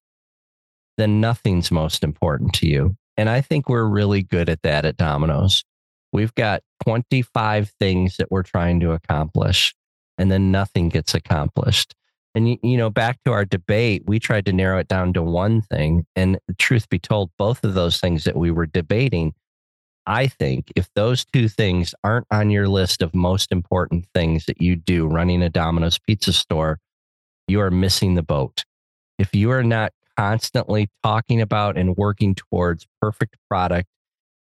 then 0.97 1.21
nothing's 1.21 1.71
most 1.71 2.03
important 2.03 2.53
to 2.55 2.67
you. 2.67 2.95
And 3.17 3.29
I 3.29 3.41
think 3.41 3.69
we're 3.69 3.85
really 3.85 4.23
good 4.23 4.49
at 4.49 4.61
that 4.63 4.85
at 4.85 4.97
Domino's. 4.97 5.63
We've 6.11 6.33
got 6.35 6.61
25 6.83 7.71
things 7.79 8.17
that 8.17 8.31
we're 8.31 8.43
trying 8.43 8.79
to 8.81 8.91
accomplish, 8.91 9.75
and 10.17 10.31
then 10.31 10.51
nothing 10.51 10.89
gets 10.89 11.13
accomplished. 11.13 11.93
And, 12.33 12.49
you, 12.49 12.57
you 12.63 12.77
know, 12.77 12.89
back 12.89 13.19
to 13.25 13.31
our 13.31 13.45
debate, 13.45 14.03
we 14.05 14.19
tried 14.19 14.45
to 14.45 14.53
narrow 14.53 14.79
it 14.79 14.87
down 14.87 15.13
to 15.13 15.23
one 15.23 15.61
thing. 15.61 16.05
And 16.15 16.37
truth 16.57 16.89
be 16.89 16.99
told, 16.99 17.31
both 17.37 17.63
of 17.63 17.73
those 17.73 17.99
things 17.99 18.25
that 18.25 18.35
we 18.35 18.51
were 18.51 18.65
debating, 18.65 19.33
I 20.07 20.27
think 20.27 20.71
if 20.75 20.87
those 20.93 21.25
two 21.25 21.47
things 21.47 21.95
aren't 22.03 22.27
on 22.31 22.49
your 22.49 22.67
list 22.67 23.01
of 23.01 23.15
most 23.15 23.51
important 23.51 24.05
things 24.13 24.45
that 24.45 24.61
you 24.61 24.75
do 24.75 25.07
running 25.07 25.41
a 25.41 25.49
Domino's 25.49 25.97
pizza 25.97 26.33
store, 26.33 26.79
you 27.47 27.59
are 27.61 27.71
missing 27.71 28.15
the 28.15 28.23
boat. 28.23 28.63
If 29.17 29.33
you 29.33 29.51
are 29.51 29.63
not 29.63 29.93
constantly 30.17 30.89
talking 31.03 31.41
about 31.41 31.77
and 31.77 31.97
working 31.97 32.35
towards 32.35 32.85
perfect 33.01 33.37
product 33.49 33.87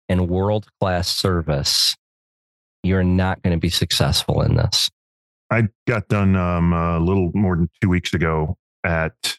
and 0.09 0.29
world 0.29 0.67
class 0.81 1.09
service, 1.09 1.97
you're 2.83 3.05
not 3.05 3.43
going 3.43 3.55
to 3.55 3.61
be 3.61 3.69
successful 3.69 4.43
in 4.43 4.57
this. 4.57 4.91
I 5.51 5.69
got 5.87 6.09
done 6.09 6.37
um, 6.37 6.73
a 6.73 6.99
little 6.99 7.31
more 7.35 7.57
than 7.57 7.69
two 7.83 7.89
weeks 7.89 8.15
ago 8.15 8.57
at 8.85 9.39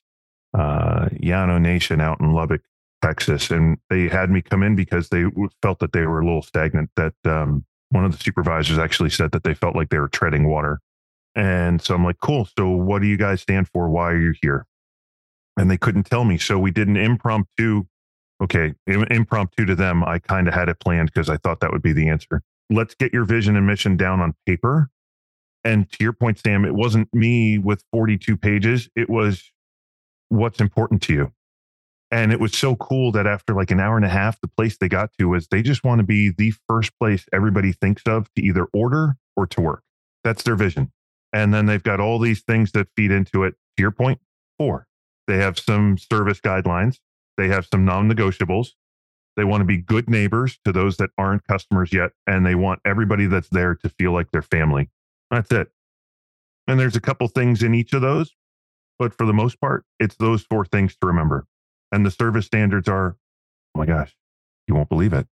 uh, 0.53 1.05
Yano 1.13 1.59
Nation 1.59 2.01
out 2.01 2.19
in 2.19 2.33
Lubbock, 2.33 2.61
Texas, 3.01 3.51
and 3.51 3.77
they 3.89 4.07
had 4.07 4.29
me 4.29 4.41
come 4.41 4.63
in 4.63 4.75
because 4.75 5.09
they 5.09 5.25
felt 5.61 5.79
that 5.79 5.93
they 5.93 6.05
were 6.05 6.19
a 6.19 6.25
little 6.25 6.41
stagnant. 6.41 6.89
That 6.95 7.13
um, 7.25 7.65
one 7.89 8.05
of 8.05 8.11
the 8.11 8.23
supervisors 8.23 8.77
actually 8.77 9.09
said 9.09 9.31
that 9.31 9.43
they 9.43 9.53
felt 9.53 9.75
like 9.75 9.89
they 9.89 9.99
were 9.99 10.07
treading 10.07 10.49
water, 10.49 10.79
and 11.35 11.81
so 11.81 11.95
I'm 11.95 12.03
like, 12.03 12.19
"Cool. 12.21 12.47
So 12.57 12.69
what 12.69 13.01
do 13.01 13.07
you 13.07 13.17
guys 13.17 13.41
stand 13.41 13.67
for? 13.69 13.89
Why 13.89 14.11
are 14.11 14.21
you 14.21 14.33
here?" 14.41 14.65
And 15.57 15.69
they 15.69 15.77
couldn't 15.77 16.03
tell 16.03 16.23
me. 16.23 16.37
So 16.37 16.57
we 16.57 16.71
did 16.71 16.87
an 16.87 16.97
impromptu. 16.97 17.83
Okay, 18.41 18.73
impromptu 18.87 19.65
to 19.65 19.75
them. 19.75 20.03
I 20.03 20.17
kind 20.19 20.47
of 20.47 20.53
had 20.53 20.69
it 20.69 20.79
planned 20.79 21.11
because 21.13 21.29
I 21.29 21.37
thought 21.37 21.59
that 21.59 21.71
would 21.71 21.83
be 21.83 21.93
the 21.93 22.09
answer. 22.09 22.41
Let's 22.71 22.95
get 22.95 23.13
your 23.13 23.25
vision 23.25 23.55
and 23.55 23.67
mission 23.67 23.97
down 23.97 24.19
on 24.19 24.33
paper 24.45 24.89
and 25.63 25.91
to 25.91 26.03
your 26.03 26.13
point, 26.13 26.39
Sam, 26.39 26.65
it 26.65 26.73
wasn't 26.73 27.13
me 27.13 27.57
with 27.57 27.83
42 27.91 28.37
pages. 28.37 28.89
It 28.95 29.09
was 29.09 29.51
what's 30.29 30.59
important 30.59 31.01
to 31.03 31.13
you. 31.13 31.31
And 32.11 32.33
it 32.33 32.41
was 32.41 32.57
so 32.57 32.75
cool 32.75 33.13
that 33.13 33.25
after 33.25 33.53
like 33.53 33.71
an 33.71 33.79
hour 33.79 33.95
and 33.95 34.05
a 34.05 34.09
half, 34.09 34.39
the 34.41 34.49
place 34.49 34.77
they 34.77 34.89
got 34.89 35.11
to 35.17 35.29
was 35.29 35.47
they 35.47 35.61
just 35.61 35.83
want 35.83 35.99
to 35.99 36.03
be 36.03 36.29
the 36.29 36.53
first 36.67 36.91
place 36.99 37.25
everybody 37.31 37.71
thinks 37.71 38.03
of 38.05 38.31
to 38.33 38.43
either 38.43 38.67
order 38.73 39.15
or 39.37 39.47
to 39.47 39.61
work. 39.61 39.83
That's 40.23 40.43
their 40.43 40.55
vision. 40.55 40.91
And 41.33 41.53
then 41.53 41.65
they've 41.65 41.81
got 41.81 42.01
all 42.01 42.19
these 42.19 42.41
things 42.41 42.73
that 42.73 42.89
feed 42.97 43.11
into 43.11 43.43
it. 43.43 43.55
To 43.77 43.81
your 43.81 43.91
point, 43.91 44.19
four. 44.57 44.87
They 45.27 45.37
have 45.37 45.57
some 45.57 45.97
service 45.97 46.41
guidelines, 46.41 46.97
they 47.37 47.47
have 47.47 47.65
some 47.65 47.85
non 47.85 48.11
negotiables. 48.11 48.69
They 49.37 49.45
want 49.45 49.61
to 49.61 49.65
be 49.65 49.77
good 49.77 50.09
neighbors 50.09 50.59
to 50.65 50.73
those 50.73 50.97
that 50.97 51.11
aren't 51.17 51.47
customers 51.47 51.93
yet. 51.93 52.11
And 52.27 52.45
they 52.45 52.53
want 52.53 52.81
everybody 52.83 53.27
that's 53.27 53.47
there 53.47 53.75
to 53.75 53.87
feel 53.87 54.11
like 54.11 54.31
their 54.31 54.41
family. 54.41 54.89
That's 55.29 55.49
it. 55.51 55.69
And 56.67 56.77
there's 56.77 56.97
a 56.97 57.01
couple 57.01 57.27
things 57.29 57.63
in 57.63 57.73
each 57.73 57.93
of 57.93 58.01
those, 58.01 58.35
but 58.99 59.17
for 59.17 59.25
the 59.25 59.33
most 59.33 59.59
part, 59.61 59.85
it's 59.99 60.15
those 60.17 60.43
four 60.43 60.65
things 60.65 60.95
to 60.97 61.07
remember. 61.07 61.45
And 61.91 62.05
the 62.05 62.11
service 62.11 62.45
standards 62.45 62.87
are, 62.87 63.17
oh 63.75 63.79
my 63.79 63.85
gosh, 63.85 64.15
you 64.67 64.75
won't 64.75 64.89
believe 64.89 65.13
it. 65.13 65.27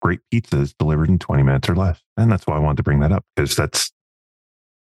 Great 0.00 0.20
pizza 0.30 0.60
is 0.60 0.74
delivered 0.74 1.08
in 1.08 1.18
20 1.18 1.42
minutes 1.42 1.68
or 1.68 1.74
less. 1.74 2.00
And 2.16 2.30
that's 2.30 2.46
why 2.46 2.56
I 2.56 2.60
wanted 2.60 2.78
to 2.78 2.82
bring 2.82 3.00
that 3.00 3.12
up 3.12 3.24
because 3.34 3.56
that's 3.56 3.92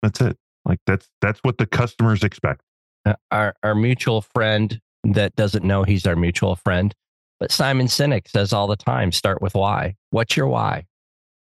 that's 0.01 0.21
it. 0.21 0.37
Like 0.65 0.79
that's 0.85 1.09
that's 1.21 1.39
what 1.39 1.57
the 1.57 1.65
customers 1.65 2.23
expect. 2.23 2.61
Uh, 3.05 3.15
our 3.31 3.55
our 3.63 3.75
mutual 3.75 4.21
friend 4.21 4.79
that 5.03 5.35
doesn't 5.35 5.63
know 5.63 5.83
he's 5.83 6.05
our 6.05 6.15
mutual 6.15 6.55
friend, 6.55 6.93
but 7.39 7.51
Simon 7.51 7.87
Sinek 7.87 8.27
says 8.27 8.53
all 8.53 8.67
the 8.67 8.75
time, 8.75 9.11
start 9.11 9.41
with 9.41 9.55
why. 9.55 9.95
What's 10.11 10.37
your 10.37 10.47
why? 10.47 10.85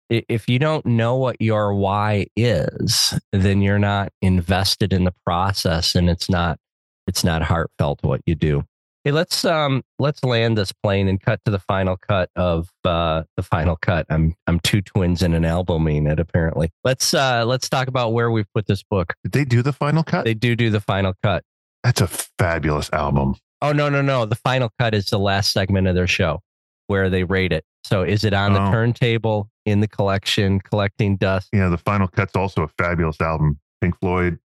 If 0.10 0.48
you 0.48 0.60
don't 0.60 0.86
know 0.86 1.16
what 1.16 1.42
your 1.42 1.74
why 1.74 2.28
is, 2.36 3.20
then 3.32 3.62
you're 3.62 3.80
not 3.80 4.12
invested 4.22 4.94
in 4.94 5.04
the 5.04 5.14
process 5.26 5.96
and 5.96 6.10
it's 6.10 6.30
not 6.30 6.60
it's 7.08 7.24
not 7.24 7.44
heartfelt 7.44 8.00
what 8.02 8.22
you 8.26 8.36
do. 8.36 8.66
Hey, 9.06 9.12
let's 9.12 9.46
um 9.46 9.84
let's 10.00 10.24
land 10.24 10.58
this 10.58 10.72
plane 10.72 11.08
and 11.08 11.22
cut 11.22 11.40
to 11.46 11.52
the 11.52 11.60
final 11.60 11.96
cut 11.96 12.32
of 12.36 12.70
uh 12.84 13.22
the 13.38 13.44
final 13.44 13.76
cut. 13.76 14.08
I'm 14.10 14.36
I'm 14.48 14.60
two 14.62 14.82
twins 14.82 15.22
in 15.22 15.36
an 15.36 15.44
albuming 15.44 16.12
it 16.12 16.20
apparently. 16.20 16.72
Let's 16.84 17.14
uh 17.14 17.46
let's 17.46 17.70
talk 17.70 17.88
about 17.88 18.14
where 18.14 18.32
we've 18.32 18.52
put 18.56 18.66
this 18.66 18.82
book. 18.82 19.14
Did 19.24 19.32
they 19.34 19.46
do 19.46 19.62
the 19.62 19.74
final 19.74 20.04
cut? 20.04 20.26
They 20.26 20.34
do 20.34 20.56
do 20.56 20.72
the 20.72 20.82
final 20.82 21.14
cut. 21.22 21.44
That's 21.84 22.02
a 22.02 22.08
fabulous 22.08 22.90
album. 22.92 23.36
Oh 23.62 23.72
no, 23.72 23.90
no, 23.90 24.02
no. 24.02 24.26
The 24.26 24.36
final 24.36 24.72
cut 24.80 24.96
is 24.96 25.06
the 25.06 25.20
last 25.20 25.52
segment 25.54 25.88
of 25.88 25.94
their 25.94 26.08
show 26.08 26.42
where 26.88 27.10
they 27.12 27.24
rate 27.24 27.54
it. 27.54 27.64
So 27.84 28.02
is 28.02 28.24
it 28.24 28.34
on 28.34 28.54
the 28.54 28.62
Oh. 28.68 28.72
turntable? 28.72 29.50
in 29.68 29.80
the 29.80 29.88
collection, 29.88 30.60
collecting 30.60 31.16
dust. 31.18 31.50
Yeah, 31.52 31.70
the 31.70 31.78
Final 31.80 32.08
Cut's 32.08 32.36
also 32.36 32.62
a 32.62 32.68
fabulous 32.78 33.20
album. 33.20 33.60
Pink 33.82 34.00
Floyd, 34.00 34.38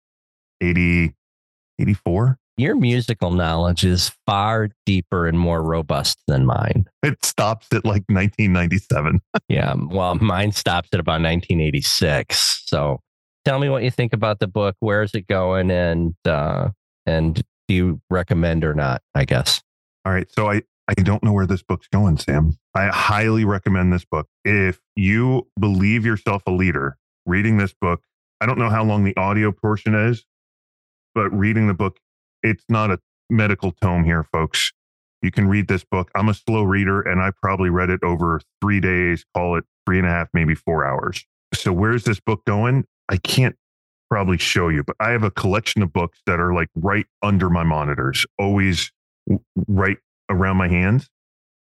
80, 0.62 1.14
84. 1.78 2.38
Your 2.60 2.76
musical 2.76 3.32
knowledge 3.32 3.86
is 3.86 4.12
far 4.26 4.68
deeper 4.86 5.28
and 5.28 5.40
more 5.40 5.64
robust 5.64 6.20
than 6.28 6.46
mine. 6.46 6.90
It 7.02 7.24
stops 7.24 7.68
at 7.72 7.86
like 7.86 8.04
1997. 8.10 9.22
Yeah, 9.48 9.76
well, 9.78 10.16
mine 10.16 10.52
stops 10.52 10.90
at 10.92 11.00
about 11.00 11.22
1986. 11.22 12.64
So, 12.66 13.00
tell 13.46 13.60
me 13.60 13.70
what 13.70 13.84
you 13.84 13.90
think 13.90 14.12
about 14.12 14.40
the 14.40 14.48
book. 14.48 14.76
Where 14.82 15.02
is 15.04 15.16
it 15.16 15.26
going, 15.28 15.72
and 15.72 16.14
uh, 16.26 16.72
and 17.06 17.42
do 17.70 17.74
you 17.74 18.02
recommend 18.10 18.66
or 18.66 18.74
not? 18.74 19.04
I 19.16 19.24
guess. 19.24 19.62
All 20.04 20.12
right. 20.12 20.30
So 20.30 20.52
I, 20.52 20.62
I 20.90 20.96
don't 20.96 21.24
know 21.24 21.32
where 21.32 21.48
this 21.48 21.64
book's 21.64 21.88
going, 21.88 22.18
Sam. 22.18 22.58
I 22.76 22.88
highly 22.88 23.46
recommend 23.46 23.94
this 23.94 24.04
book. 24.04 24.28
If 24.44 24.82
you 24.98 25.48
believe 25.58 26.06
yourself 26.06 26.44
a 26.46 26.52
leader, 26.52 26.98
reading 27.26 27.56
this 27.56 27.74
book, 27.80 28.02
I 28.42 28.46
don't 28.46 28.60
know 28.60 28.70
how 28.70 28.84
long 28.84 29.06
the 29.06 29.16
audio 29.16 29.54
portion 29.54 29.96
is, 29.96 30.26
but 31.16 31.30
reading 31.30 31.68
the 31.68 31.74
book, 31.74 31.98
it's 32.44 32.64
not 32.70 32.92
a 32.92 33.00
medical 33.30 33.72
tome 33.82 34.04
here, 34.04 34.24
folks. 34.24 34.72
You 35.22 35.32
can 35.32 35.48
read 35.48 35.68
this 35.68 35.84
book. 35.84 36.10
I'm 36.16 36.30
a 36.30 36.34
slow 36.34 36.64
reader 36.64 37.02
and 37.02 37.22
I 37.22 37.32
probably 37.42 37.70
read 37.70 37.90
it 37.90 38.02
over 38.04 38.42
three 38.62 38.80
days, 38.80 39.26
call 39.36 39.58
it 39.58 39.66
three 39.86 39.98
and 39.98 40.08
a 40.08 40.10
half, 40.10 40.30
maybe 40.34 40.56
four 40.56 40.86
hours. 40.86 41.26
So 41.54 41.74
where's 41.74 42.06
this 42.06 42.20
book 42.20 42.46
going? 42.46 42.86
I 43.10 43.18
can't 43.18 43.56
probably 44.10 44.38
show 44.38 44.70
you, 44.70 44.84
but 44.84 44.96
I 45.00 45.10
have 45.12 45.24
a 45.24 45.32
collection 45.32 45.82
of 45.82 45.92
books 45.92 46.20
that 46.26 46.40
are 46.40 46.54
like 46.54 46.70
right 46.76 47.06
under 47.22 47.50
my 47.50 47.64
monitors, 47.64 48.26
always 48.38 48.92
right 49.68 49.98
around 50.30 50.58
my 50.58 50.68
hands. 50.68 51.10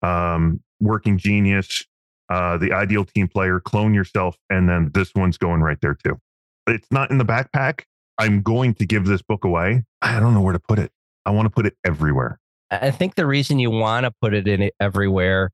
Um, 0.02 0.62
Working 0.82 1.18
Genius, 1.18 1.84
uh, 2.30 2.58
The 2.58 2.74
Ideal 2.74 3.06
Team 3.06 3.28
Player, 3.28 3.60
Clone 3.60 3.94
Yourself, 3.94 4.38
and 4.50 4.68
then 4.68 4.92
this 4.94 5.14
one's 5.16 5.38
going 5.38 5.62
right 5.62 5.78
there 5.82 5.96
too. 5.96 6.20
It's 6.68 6.88
not 6.92 7.12
in 7.12 7.18
the 7.18 7.26
backpack. 7.26 7.84
I'm 8.18 8.42
going 8.42 8.74
to 8.76 8.86
give 8.86 9.06
this 9.06 9.22
book 9.22 9.44
away. 9.44 9.84
I 10.02 10.20
don't 10.20 10.34
know 10.34 10.42
where 10.42 10.54
to 10.54 10.60
put 10.60 10.80
it. 10.80 10.92
I 11.26 11.32
want 11.32 11.48
to 11.48 11.50
put 11.50 11.66
it 11.66 11.76
everywhere. 11.86 12.40
I 12.72 12.92
think 12.92 13.16
the 13.16 13.26
reason 13.26 13.60
you 13.60 13.70
want 13.70 14.06
to 14.06 14.12
put 14.22 14.34
it 14.34 14.48
in 14.48 14.62
it 14.62 14.74
everywhere 14.80 15.52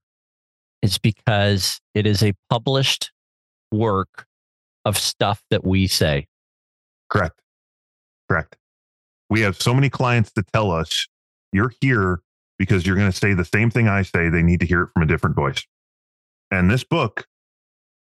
is 0.81 0.97
because 0.97 1.79
it 1.93 2.05
is 2.05 2.23
a 2.23 2.33
published 2.49 3.11
work 3.71 4.25
of 4.85 4.97
stuff 4.97 5.41
that 5.49 5.65
we 5.65 5.87
say. 5.87 6.27
Correct. 7.09 7.39
Correct. 8.29 8.57
We 9.29 9.41
have 9.41 9.61
so 9.61 9.73
many 9.73 9.89
clients 9.89 10.31
to 10.33 10.43
tell 10.53 10.71
us 10.71 11.07
you're 11.51 11.71
here 11.81 12.21
because 12.57 12.85
you're 12.85 12.95
going 12.95 13.11
to 13.11 13.17
say 13.17 13.33
the 13.33 13.45
same 13.45 13.69
thing 13.69 13.87
I 13.87 14.03
say. 14.03 14.29
They 14.29 14.43
need 14.43 14.59
to 14.61 14.65
hear 14.65 14.83
it 14.83 14.89
from 14.93 15.03
a 15.03 15.05
different 15.05 15.35
voice. 15.35 15.65
And 16.49 16.69
this 16.69 16.83
book 16.83 17.25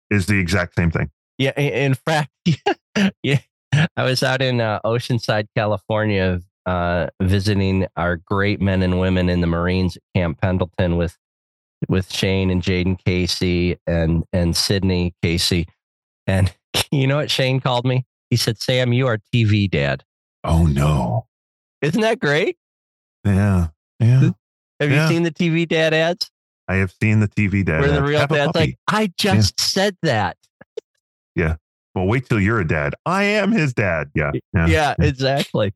is 0.10 0.28
the 0.28 0.40
exact 0.40 0.76
same 0.76 0.92
thing. 0.92 1.10
Yeah, 1.38 1.60
in 1.60 1.96
fact, 1.96 2.30
yeah, 3.24 3.40
I 3.98 4.04
was 4.04 4.24
out 4.24 4.42
in 4.42 4.62
uh, 4.62 4.80
Oceanside, 4.86 5.48
California, 5.56 6.42
uh, 6.66 7.08
visiting 7.22 7.88
our 7.96 8.18
great 8.18 8.60
men 8.62 8.82
and 8.82 9.00
women 9.00 9.30
in 9.30 9.42
the 9.42 9.48
Marines 9.48 9.98
at 9.98 10.04
Camp 10.16 10.42
Pendleton 10.42 10.98
with 10.98 11.18
with 11.90 12.12
Shane 12.12 12.50
and 12.50 12.62
Jaden 12.62 12.98
Casey 13.04 13.78
and 13.86 14.24
and 14.34 14.56
Sydney 14.56 15.14
Casey. 15.22 15.68
And 16.28 16.54
you 16.92 17.08
know 17.08 17.18
what 17.18 17.30
Shane 17.32 17.60
called 17.60 17.86
me? 17.86 18.06
He 18.30 18.36
said, 18.36 18.60
"Sam, 18.62 18.94
you 18.94 19.08
are 19.08 19.20
TV 19.34 19.70
dad." 19.70 20.04
Oh, 20.44 20.66
no. 20.66 21.28
Isn't 21.82 22.02
that 22.02 22.20
great? 22.20 22.58
Yeah. 23.24 23.68
Yeah. 24.00 24.30
Have 24.80 24.92
Yeah. 24.92 25.04
you 25.08 25.14
seen 25.14 25.24
the 25.24 25.32
TV 25.32 25.68
dad 25.68 25.94
ads? 25.94 26.30
I 26.68 26.76
have 26.76 26.92
seen 27.02 27.20
the 27.20 27.28
TV 27.28 27.64
dad. 27.66 27.76
Ads. 27.84 27.88
Where 27.92 28.00
the 28.00 28.04
real 28.04 28.28
dad's 28.28 28.56
like, 28.56 28.78
"I 28.88 29.12
just 29.18 29.60
said 29.60 29.96
that." 30.02 30.38
Well, 31.96 32.06
wait 32.06 32.28
till 32.28 32.40
you're 32.40 32.60
a 32.60 32.68
dad. 32.68 32.94
I 33.06 33.24
am 33.24 33.52
his 33.52 33.74
dad. 33.74 34.12
Yeah. 34.14 34.32
Yeah. 34.54 34.68
yeah, 34.68 34.96
exactly. 35.00 35.74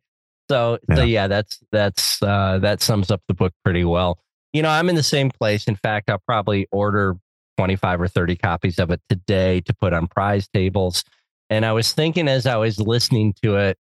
So 0.49 0.77
so 0.93 1.01
Yeah. 1.01 1.03
yeah, 1.03 1.27
that's 1.27 1.59
that's 1.71 2.21
uh 2.21 2.59
that 2.59 2.81
sums 2.81 3.09
up 3.11 3.21
the 3.27 3.33
book 3.33 3.53
pretty 3.63 3.85
well. 3.85 4.19
You 4.53 4.61
know, 4.61 4.69
I'm 4.69 4.89
in 4.89 4.95
the 4.95 5.03
same 5.03 5.29
place. 5.29 5.67
In 5.67 5.75
fact, 5.75 6.09
I'll 6.09 6.21
probably 6.27 6.67
order 6.71 7.15
25 7.57 8.01
or 8.01 8.07
30 8.07 8.35
copies 8.35 8.79
of 8.79 8.89
it 8.89 9.01
today 9.09 9.61
to 9.61 9.73
put 9.73 9.93
on 9.93 10.07
prize 10.07 10.47
tables. 10.47 11.03
And 11.49 11.65
I 11.65 11.71
was 11.71 11.93
thinking 11.93 12.27
as 12.27 12.45
I 12.45 12.55
was 12.57 12.79
listening 12.79 13.33
to 13.43 13.57
it, 13.57 13.77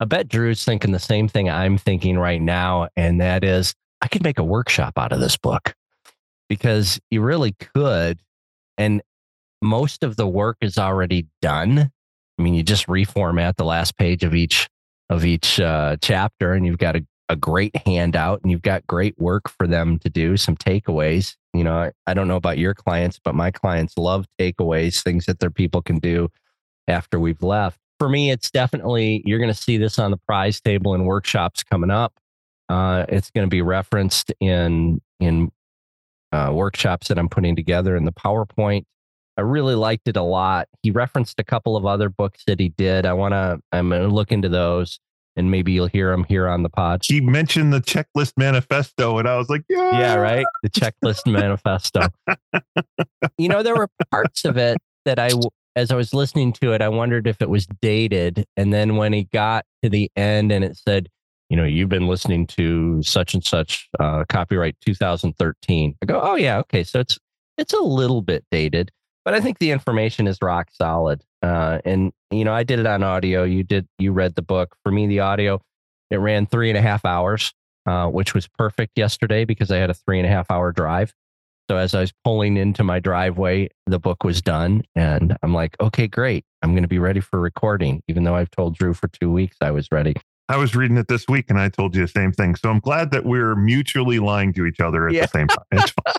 I 0.00 0.04
bet 0.04 0.28
Drew's 0.28 0.64
thinking 0.64 0.92
the 0.92 0.98
same 0.98 1.28
thing 1.28 1.50
I'm 1.50 1.76
thinking 1.78 2.18
right 2.18 2.40
now, 2.40 2.88
and 2.96 3.20
that 3.20 3.42
is 3.44 3.74
I 4.00 4.08
could 4.08 4.22
make 4.22 4.38
a 4.38 4.44
workshop 4.44 4.94
out 4.96 5.12
of 5.12 5.18
this 5.20 5.36
book 5.36 5.74
because 6.48 7.00
you 7.10 7.20
really 7.20 7.52
could. 7.52 8.20
And 8.78 9.02
most 9.62 10.02
of 10.02 10.16
the 10.16 10.26
work 10.26 10.56
is 10.60 10.78
already 10.78 11.26
done. 11.42 11.90
I 12.38 12.42
mean, 12.42 12.54
you 12.54 12.62
just 12.62 12.86
reformat 12.86 13.56
the 13.56 13.64
last 13.64 13.96
page 13.96 14.22
of 14.24 14.34
each 14.34 14.68
of 15.10 15.24
each 15.24 15.58
uh, 15.58 15.96
chapter, 16.02 16.52
and 16.52 16.66
you've 16.66 16.78
got 16.78 16.96
a, 16.96 17.06
a 17.28 17.36
great 17.36 17.74
handout, 17.86 18.40
and 18.42 18.50
you've 18.50 18.62
got 18.62 18.86
great 18.86 19.18
work 19.18 19.48
for 19.48 19.66
them 19.66 19.98
to 20.00 20.10
do. 20.10 20.36
Some 20.36 20.56
takeaways. 20.56 21.34
You 21.54 21.64
know, 21.64 21.74
I, 21.74 21.92
I 22.06 22.14
don't 22.14 22.28
know 22.28 22.36
about 22.36 22.58
your 22.58 22.74
clients, 22.74 23.18
but 23.22 23.34
my 23.34 23.50
clients 23.50 23.96
love 23.96 24.26
takeaways, 24.38 25.02
things 25.02 25.26
that 25.26 25.40
their 25.40 25.50
people 25.50 25.82
can 25.82 25.98
do 25.98 26.28
after 26.86 27.18
we've 27.18 27.42
left. 27.42 27.78
For 27.98 28.08
me, 28.08 28.30
it's 28.30 28.50
definitely 28.50 29.22
you're 29.24 29.38
going 29.38 29.52
to 29.52 29.58
see 29.58 29.76
this 29.76 29.98
on 29.98 30.10
the 30.10 30.18
prize 30.18 30.60
table 30.60 30.94
in 30.94 31.04
workshops 31.04 31.64
coming 31.64 31.90
up. 31.90 32.12
Uh, 32.68 33.06
it's 33.08 33.30
going 33.30 33.46
to 33.46 33.50
be 33.50 33.62
referenced 33.62 34.30
in 34.40 35.00
in 35.20 35.50
uh, 36.32 36.52
workshops 36.52 37.08
that 37.08 37.18
I'm 37.18 37.28
putting 37.28 37.56
together 37.56 37.96
in 37.96 38.04
the 38.04 38.12
PowerPoint. 38.12 38.84
I 39.38 39.42
really 39.42 39.76
liked 39.76 40.08
it 40.08 40.16
a 40.16 40.22
lot. 40.22 40.68
He 40.82 40.90
referenced 40.90 41.38
a 41.38 41.44
couple 41.44 41.76
of 41.76 41.86
other 41.86 42.08
books 42.08 42.42
that 42.48 42.58
he 42.58 42.70
did. 42.70 43.06
I 43.06 43.12
want 43.12 43.32
to, 43.32 43.60
I'm 43.70 43.88
going 43.88 44.02
to 44.02 44.08
look 44.08 44.32
into 44.32 44.48
those 44.48 44.98
and 45.36 45.52
maybe 45.52 45.70
you'll 45.70 45.86
hear 45.86 46.10
them 46.10 46.24
here 46.24 46.48
on 46.48 46.64
the 46.64 46.68
pod. 46.68 47.02
He 47.04 47.20
mentioned 47.20 47.72
the 47.72 47.80
checklist 47.80 48.32
manifesto, 48.36 49.18
and 49.18 49.28
I 49.28 49.36
was 49.36 49.48
like, 49.48 49.62
yeah. 49.68 49.96
Yeah, 49.96 50.14
right. 50.16 50.44
The 50.64 50.68
checklist 50.68 51.30
manifesto. 51.30 52.08
you 53.38 53.48
know, 53.48 53.62
there 53.62 53.76
were 53.76 53.88
parts 54.10 54.44
of 54.44 54.56
it 54.56 54.78
that 55.04 55.20
I, 55.20 55.30
as 55.76 55.92
I 55.92 55.94
was 55.94 56.12
listening 56.12 56.52
to 56.54 56.72
it, 56.72 56.82
I 56.82 56.88
wondered 56.88 57.28
if 57.28 57.40
it 57.40 57.48
was 57.48 57.68
dated. 57.80 58.44
And 58.56 58.74
then 58.74 58.96
when 58.96 59.12
he 59.12 59.24
got 59.32 59.64
to 59.84 59.88
the 59.88 60.10
end 60.16 60.50
and 60.50 60.64
it 60.64 60.76
said, 60.76 61.08
you 61.48 61.56
know, 61.56 61.64
you've 61.64 61.88
been 61.88 62.08
listening 62.08 62.48
to 62.48 63.00
such 63.04 63.32
and 63.32 63.44
such 63.44 63.88
uh, 64.00 64.24
copyright 64.28 64.76
2013. 64.84 65.94
I 66.02 66.06
go, 66.06 66.20
oh 66.20 66.34
yeah, 66.34 66.58
okay. 66.58 66.82
So 66.82 66.98
it's 66.98 67.16
it's 67.56 67.72
a 67.72 67.80
little 67.80 68.22
bit 68.22 68.44
dated, 68.50 68.90
but 69.28 69.34
I 69.34 69.42
think 69.42 69.58
the 69.58 69.72
information 69.72 70.26
is 70.26 70.38
rock 70.40 70.68
solid. 70.72 71.22
Uh, 71.42 71.80
and 71.84 72.12
you 72.30 72.46
know, 72.46 72.54
I 72.54 72.62
did 72.62 72.78
it 72.78 72.86
on 72.86 73.02
audio. 73.02 73.44
You 73.44 73.62
did 73.62 73.86
you 73.98 74.10
read 74.12 74.36
the 74.36 74.40
book. 74.42 74.74
For 74.82 74.90
me, 74.90 75.06
the 75.06 75.20
audio 75.20 75.60
it 76.10 76.16
ran 76.16 76.46
three 76.46 76.70
and 76.70 76.78
a 76.78 76.80
half 76.80 77.04
hours, 77.04 77.52
uh, 77.84 78.06
which 78.06 78.32
was 78.32 78.48
perfect 78.48 78.92
yesterday 78.96 79.44
because 79.44 79.70
I 79.70 79.76
had 79.76 79.90
a 79.90 79.94
three 79.94 80.18
and 80.18 80.24
a 80.26 80.30
half 80.30 80.50
hour 80.50 80.72
drive. 80.72 81.12
So 81.70 81.76
as 81.76 81.94
I 81.94 82.00
was 82.00 82.10
pulling 82.24 82.56
into 82.56 82.82
my 82.82 83.00
driveway, 83.00 83.68
the 83.86 83.98
book 83.98 84.24
was 84.24 84.40
done, 84.40 84.80
and 84.96 85.36
I'm 85.42 85.52
like, 85.52 85.76
okay, 85.78 86.06
great. 86.08 86.46
I'm 86.62 86.70
going 86.72 86.84
to 86.84 86.88
be 86.88 86.98
ready 86.98 87.20
for 87.20 87.38
recording, 87.38 88.02
even 88.08 88.24
though 88.24 88.34
I've 88.34 88.50
told 88.50 88.78
Drew 88.78 88.94
for 88.94 89.08
two 89.08 89.30
weeks 89.30 89.58
I 89.60 89.72
was 89.72 89.88
ready. 89.92 90.14
I 90.48 90.56
was 90.56 90.74
reading 90.74 90.96
it 90.96 91.08
this 91.08 91.28
week, 91.28 91.50
and 91.50 91.60
I 91.60 91.68
told 91.68 91.94
you 91.94 92.00
the 92.00 92.08
same 92.08 92.32
thing. 92.32 92.54
So 92.56 92.70
I'm 92.70 92.80
glad 92.80 93.10
that 93.10 93.26
we're 93.26 93.54
mutually 93.54 94.20
lying 94.20 94.54
to 94.54 94.64
each 94.64 94.80
other 94.80 95.06
at 95.08 95.12
Yeah. 95.12 95.26
the 95.26 95.28
same 95.28 95.48
time. 95.48 95.84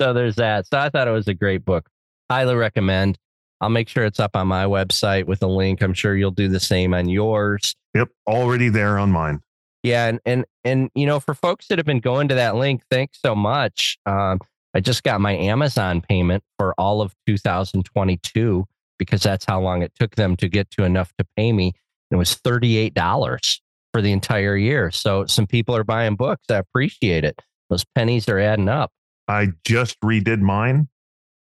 So 0.00 0.12
there's 0.12 0.36
that. 0.36 0.66
So 0.66 0.78
I 0.78 0.88
thought 0.88 1.06
it 1.06 1.12
was 1.12 1.28
a 1.28 1.34
great 1.34 1.64
book. 1.64 1.88
Highly 2.32 2.54
recommend. 2.54 3.18
I'll 3.60 3.68
make 3.68 3.90
sure 3.90 4.06
it's 4.06 4.18
up 4.18 4.36
on 4.36 4.48
my 4.48 4.64
website 4.64 5.26
with 5.26 5.42
a 5.42 5.46
link. 5.46 5.82
I'm 5.82 5.92
sure 5.92 6.16
you'll 6.16 6.30
do 6.30 6.48
the 6.48 6.60
same 6.60 6.94
on 6.94 7.06
yours. 7.10 7.76
Yep, 7.94 8.08
already 8.26 8.70
there 8.70 8.98
on 8.98 9.10
mine. 9.10 9.42
Yeah, 9.82 10.06
and 10.06 10.18
and 10.24 10.46
and 10.64 10.88
you 10.94 11.04
know, 11.04 11.20
for 11.20 11.34
folks 11.34 11.66
that 11.68 11.76
have 11.76 11.84
been 11.84 12.00
going 12.00 12.28
to 12.28 12.34
that 12.36 12.56
link, 12.56 12.84
thanks 12.90 13.18
so 13.20 13.34
much. 13.34 13.98
Um, 14.06 14.38
I 14.72 14.80
just 14.80 15.02
got 15.02 15.20
my 15.20 15.36
Amazon 15.36 16.00
payment 16.00 16.42
for 16.58 16.74
all 16.78 17.02
of 17.02 17.14
2022 17.26 18.64
because 18.98 19.22
that's 19.22 19.44
how 19.44 19.60
long 19.60 19.82
it 19.82 19.92
took 20.00 20.14
them 20.14 20.34
to 20.36 20.48
get 20.48 20.70
to 20.70 20.84
enough 20.84 21.12
to 21.18 21.26
pay 21.36 21.52
me. 21.52 21.74
It 22.10 22.16
was 22.16 22.36
$38 22.36 23.60
for 23.92 24.00
the 24.00 24.10
entire 24.10 24.56
year. 24.56 24.90
So 24.90 25.26
some 25.26 25.46
people 25.46 25.76
are 25.76 25.84
buying 25.84 26.16
books. 26.16 26.46
I 26.50 26.56
appreciate 26.56 27.26
it. 27.26 27.42
Those 27.68 27.84
pennies 27.94 28.26
are 28.30 28.38
adding 28.38 28.70
up. 28.70 28.90
I 29.28 29.48
just 29.66 30.00
redid 30.00 30.40
mine, 30.40 30.88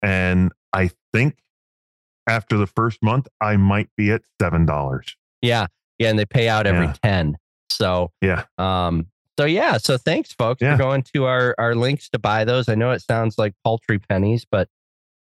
and 0.02 0.52
I 0.74 0.92
think 1.14 1.38
after 2.28 2.58
the 2.58 2.68
first 2.68 3.02
month, 3.02 3.28
I 3.42 3.58
might 3.58 3.90
be 3.96 4.12
at 4.12 4.22
seven 4.42 4.66
dollars. 4.66 5.16
Yeah. 5.42 5.68
Yeah. 6.00 6.10
And 6.10 6.20
they 6.20 6.26
pay 6.26 6.50
out 6.50 6.68
every 6.68 6.86
Yeah. 6.88 6.94
10. 7.04 7.38
So, 7.70 8.12
Yeah, 8.22 8.44
um, 8.58 9.08
so 9.40 9.46
yeah. 9.46 9.78
So 9.78 9.98
thanks 9.98 10.34
folks 10.34 10.62
Yeah. 10.62 10.76
for 10.76 10.84
going 10.84 11.04
to 11.14 11.26
our, 11.26 11.56
our 11.58 11.76
links 11.76 12.10
to 12.10 12.20
buy 12.20 12.44
those. 12.44 12.70
I 12.70 12.76
know 12.76 12.92
it 12.92 13.02
sounds 13.02 13.38
like 13.38 13.54
paltry 13.64 14.00
pennies, 14.00 14.46
but 14.50 14.68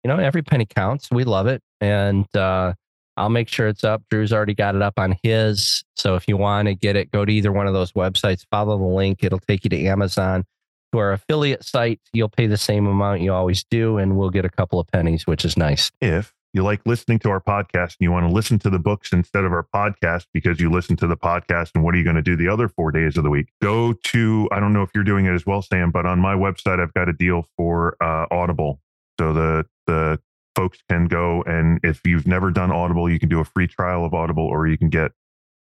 you 0.03 0.07
know, 0.09 0.17
every 0.17 0.41
penny 0.41 0.65
counts. 0.65 1.09
We 1.11 1.23
love 1.23 1.47
it. 1.47 1.61
And, 1.79 2.25
uh, 2.35 2.73
I'll 3.17 3.29
make 3.29 3.49
sure 3.49 3.67
it's 3.67 3.83
up. 3.83 4.01
Drew's 4.09 4.31
already 4.33 4.53
got 4.55 4.75
it 4.75 4.81
up 4.81 4.93
on 4.97 5.15
his. 5.21 5.83
So 5.95 6.15
if 6.15 6.27
you 6.27 6.37
want 6.37 6.67
to 6.67 6.75
get 6.75 6.95
it, 6.95 7.11
go 7.11 7.23
to 7.25 7.31
either 7.31 7.51
one 7.51 7.67
of 7.67 7.73
those 7.73 7.91
websites, 7.91 8.45
follow 8.49 8.77
the 8.77 8.85
link. 8.85 9.23
It'll 9.23 9.39
take 9.39 9.63
you 9.63 9.69
to 9.69 9.85
Amazon. 9.85 10.45
To 10.91 10.97
our 10.99 11.13
affiliate 11.13 11.63
site, 11.63 11.99
you'll 12.13 12.29
pay 12.29 12.47
the 12.47 12.57
same 12.57 12.87
amount 12.87 13.21
you 13.21 13.33
always 13.33 13.63
do, 13.63 13.97
and 13.97 14.17
we'll 14.17 14.29
get 14.29 14.45
a 14.45 14.49
couple 14.49 14.79
of 14.79 14.87
pennies, 14.87 15.27
which 15.27 15.45
is 15.45 15.57
nice. 15.57 15.91
If 16.01 16.33
you 16.53 16.63
like 16.63 16.81
listening 16.85 17.19
to 17.19 17.29
our 17.29 17.39
podcast 17.39 17.91
and 17.91 17.97
you 18.01 18.11
want 18.11 18.27
to 18.27 18.33
listen 18.33 18.59
to 18.59 18.69
the 18.69 18.79
books 18.79 19.13
instead 19.13 19.45
of 19.45 19.53
our 19.53 19.65
podcast 19.73 20.25
because 20.33 20.59
you 20.59 20.69
listen 20.69 20.97
to 20.97 21.07
the 21.07 21.15
podcast 21.15 21.71
and 21.75 21.83
what 21.83 21.95
are 21.95 21.97
you 21.97 22.03
going 22.03 22.17
to 22.17 22.21
do 22.21 22.35
the 22.35 22.47
other 22.47 22.67
four 22.67 22.91
days 22.91 23.15
of 23.17 23.23
the 23.23 23.29
week? 23.29 23.47
Go 23.61 23.93
to, 23.93 24.49
I 24.51 24.59
don't 24.59 24.73
know 24.73 24.81
if 24.81 24.89
you're 24.93 25.05
doing 25.05 25.25
it 25.25 25.33
as 25.33 25.45
well, 25.45 25.61
Sam, 25.61 25.91
but 25.91 26.05
on 26.05 26.19
my 26.19 26.33
website, 26.35 26.81
I've 26.81 26.93
got 26.93 27.07
a 27.07 27.13
deal 27.13 27.45
for 27.55 27.95
uh, 28.03 28.25
Audible. 28.31 28.81
So 29.17 29.33
the, 29.33 29.65
the 29.87 30.19
folks 30.55 30.79
can 30.89 31.05
go 31.05 31.41
and 31.43 31.79
if 31.83 32.01
you've 32.05 32.27
never 32.27 32.51
done 32.51 32.71
Audible, 32.71 33.09
you 33.09 33.19
can 33.19 33.29
do 33.29 33.39
a 33.39 33.45
free 33.45 33.67
trial 33.67 34.03
of 34.03 34.13
Audible 34.13 34.45
or 34.45 34.67
you 34.67 34.77
can 34.77 34.89
get 34.89 35.13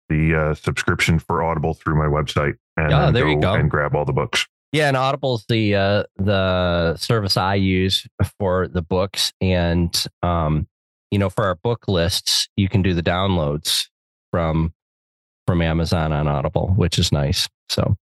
the 0.09 0.35
uh, 0.35 0.55
subscription 0.55 1.19
for 1.19 1.43
Audible 1.43 1.75
through 1.75 1.97
my 1.97 2.07
website 2.07 2.55
and 2.79 2.91
then 2.91 3.13
there 3.13 3.29
you 3.29 3.39
go. 3.39 3.53
and 3.53 3.71
grab 3.71 3.95
all 3.95 4.07
the 4.07 4.13
books. 4.13 4.47
Yeah, 4.73 4.87
and 4.87 4.97
Audible's 4.97 5.45
the 5.49 5.75
uh, 5.75 6.05
the 6.17 6.97
service 6.97 7.37
I 7.37 7.57
use 7.57 8.07
for 8.39 8.69
the 8.69 8.83
books, 8.83 9.33
and 9.41 9.93
um, 10.23 10.69
you 11.11 11.19
know, 11.19 11.29
for 11.29 11.45
our 11.45 11.57
book 11.57 11.89
lists, 11.89 12.49
you 12.57 12.69
can 12.69 12.83
do 12.83 12.95
the 12.95 13.03
downloads 13.03 13.89
from 14.31 14.73
from 15.47 15.61
Amazon 15.61 16.13
on 16.13 16.29
Audible, 16.29 16.69
which 16.77 16.99
is 16.99 17.11
nice. 17.11 17.49
So, 17.69 17.97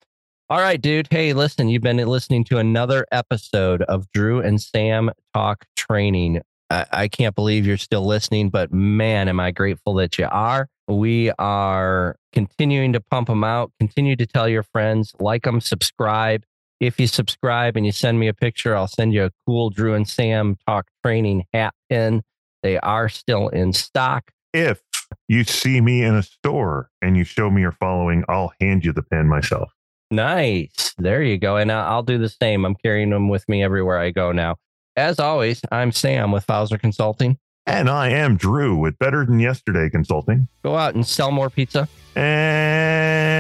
all 0.50 0.59
right, 0.59 0.81
dude. 0.81 1.07
Hey, 1.09 1.33
listen, 1.33 1.68
you've 1.68 1.83
been 1.83 1.98
listening 1.98 2.42
to 2.44 2.59
another 2.59 3.07
episode 3.12 3.83
of 3.83 4.11
Drew 4.12 4.40
and 4.40 4.61
Sam 4.61 5.12
Talk 5.35 5.66
Training. 5.76 6.40
I, 6.70 6.87
I 6.90 7.09
can't 7.09 7.37
believe 7.37 7.64
you're 7.64 7.76
still 7.76 8.05
listening, 8.05 8.50
but 8.50 8.72
man, 8.72 9.29
am 9.29 9.38
I 9.38 9.52
grateful 9.52 9.94
that 9.94 10.18
you 10.18 10.26
are. 10.26 10.68
We 10.88 11.31
are 11.38 12.16
continuing 12.33 12.92
to 12.92 13.00
pump 13.00 13.29
them 13.29 13.44
out. 13.44 13.72
Continue 13.79 14.16
to 14.16 14.26
tell 14.26 14.48
your 14.48 14.64
friends, 14.64 15.14
like 15.20 15.44
them, 15.44 15.61
subscribe. 15.61 16.44
If 16.79 17.01
you 17.01 17.07
subscribe 17.07 17.77
and 17.77 17.87
you 17.87 17.93
send 17.93 18.21
me 18.21 18.29
a 18.29 18.35
picture, 18.35 18.77
I'll 18.77 18.87
send 18.87 19.15
you 19.15 19.25
a 19.25 19.31
cool 19.47 19.71
Drew 19.71 19.95
and 19.95 20.07
Sam 20.07 20.57
Talk 20.67 20.87
Training 21.03 21.47
hat 21.55 21.73
pin. 21.89 22.23
They 22.62 22.79
are 22.79 23.09
still 23.09 23.49
in 23.49 23.73
stock. 23.73 24.31
If 24.53 24.83
you 25.27 25.45
see 25.45 25.81
me 25.81 26.03
in 26.03 26.15
a 26.15 26.23
store 26.23 26.91
and 27.01 27.17
you 27.17 27.25
show 27.25 27.51
me 27.51 27.62
your 27.62 27.73
following, 27.73 28.25
I'll 28.29 28.53
hand 28.61 28.85
you 28.85 28.93
the 28.93 29.03
pin 29.03 29.27
myself. 29.27 29.73
Nice. 30.11 30.95
There 30.99 31.23
you 31.23 31.39
go. 31.39 31.57
And 31.57 31.73
I'll 31.73 32.03
do 32.03 32.19
the 32.19 32.29
same. 32.29 32.67
I'm 32.67 32.75
carrying 32.75 33.09
them 33.11 33.31
with 33.31 33.49
me 33.49 33.62
everywhere 33.65 33.99
I 33.99 34.11
go 34.11 34.33
now. 34.33 34.57
As 34.97 35.19
always, 35.19 35.62
I'm 35.73 35.93
Sam 35.93 36.31
with 36.31 36.47
Fauser 36.47 36.79
Consulting. 36.79 37.39
And 37.67 37.89
I 37.89 38.11
am 38.11 38.37
Drew 38.37 38.77
with 38.77 38.99
Better 38.99 39.25
Than 39.25 39.41
Yesterday 39.41 39.89
Consulting. 39.91 40.49
Go 40.62 40.77
out 40.77 40.95
and 40.95 41.07
sell 41.07 41.31
more 41.33 41.51
pizza. 41.51 41.89
And 42.15 43.37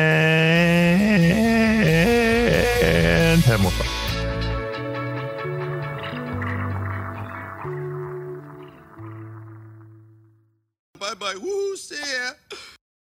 more 3.60 3.70
fun. 3.72 3.86
Bye 10.98 11.14
bye. 11.14 11.34
Woo, 11.40 11.76
see. 11.76 11.96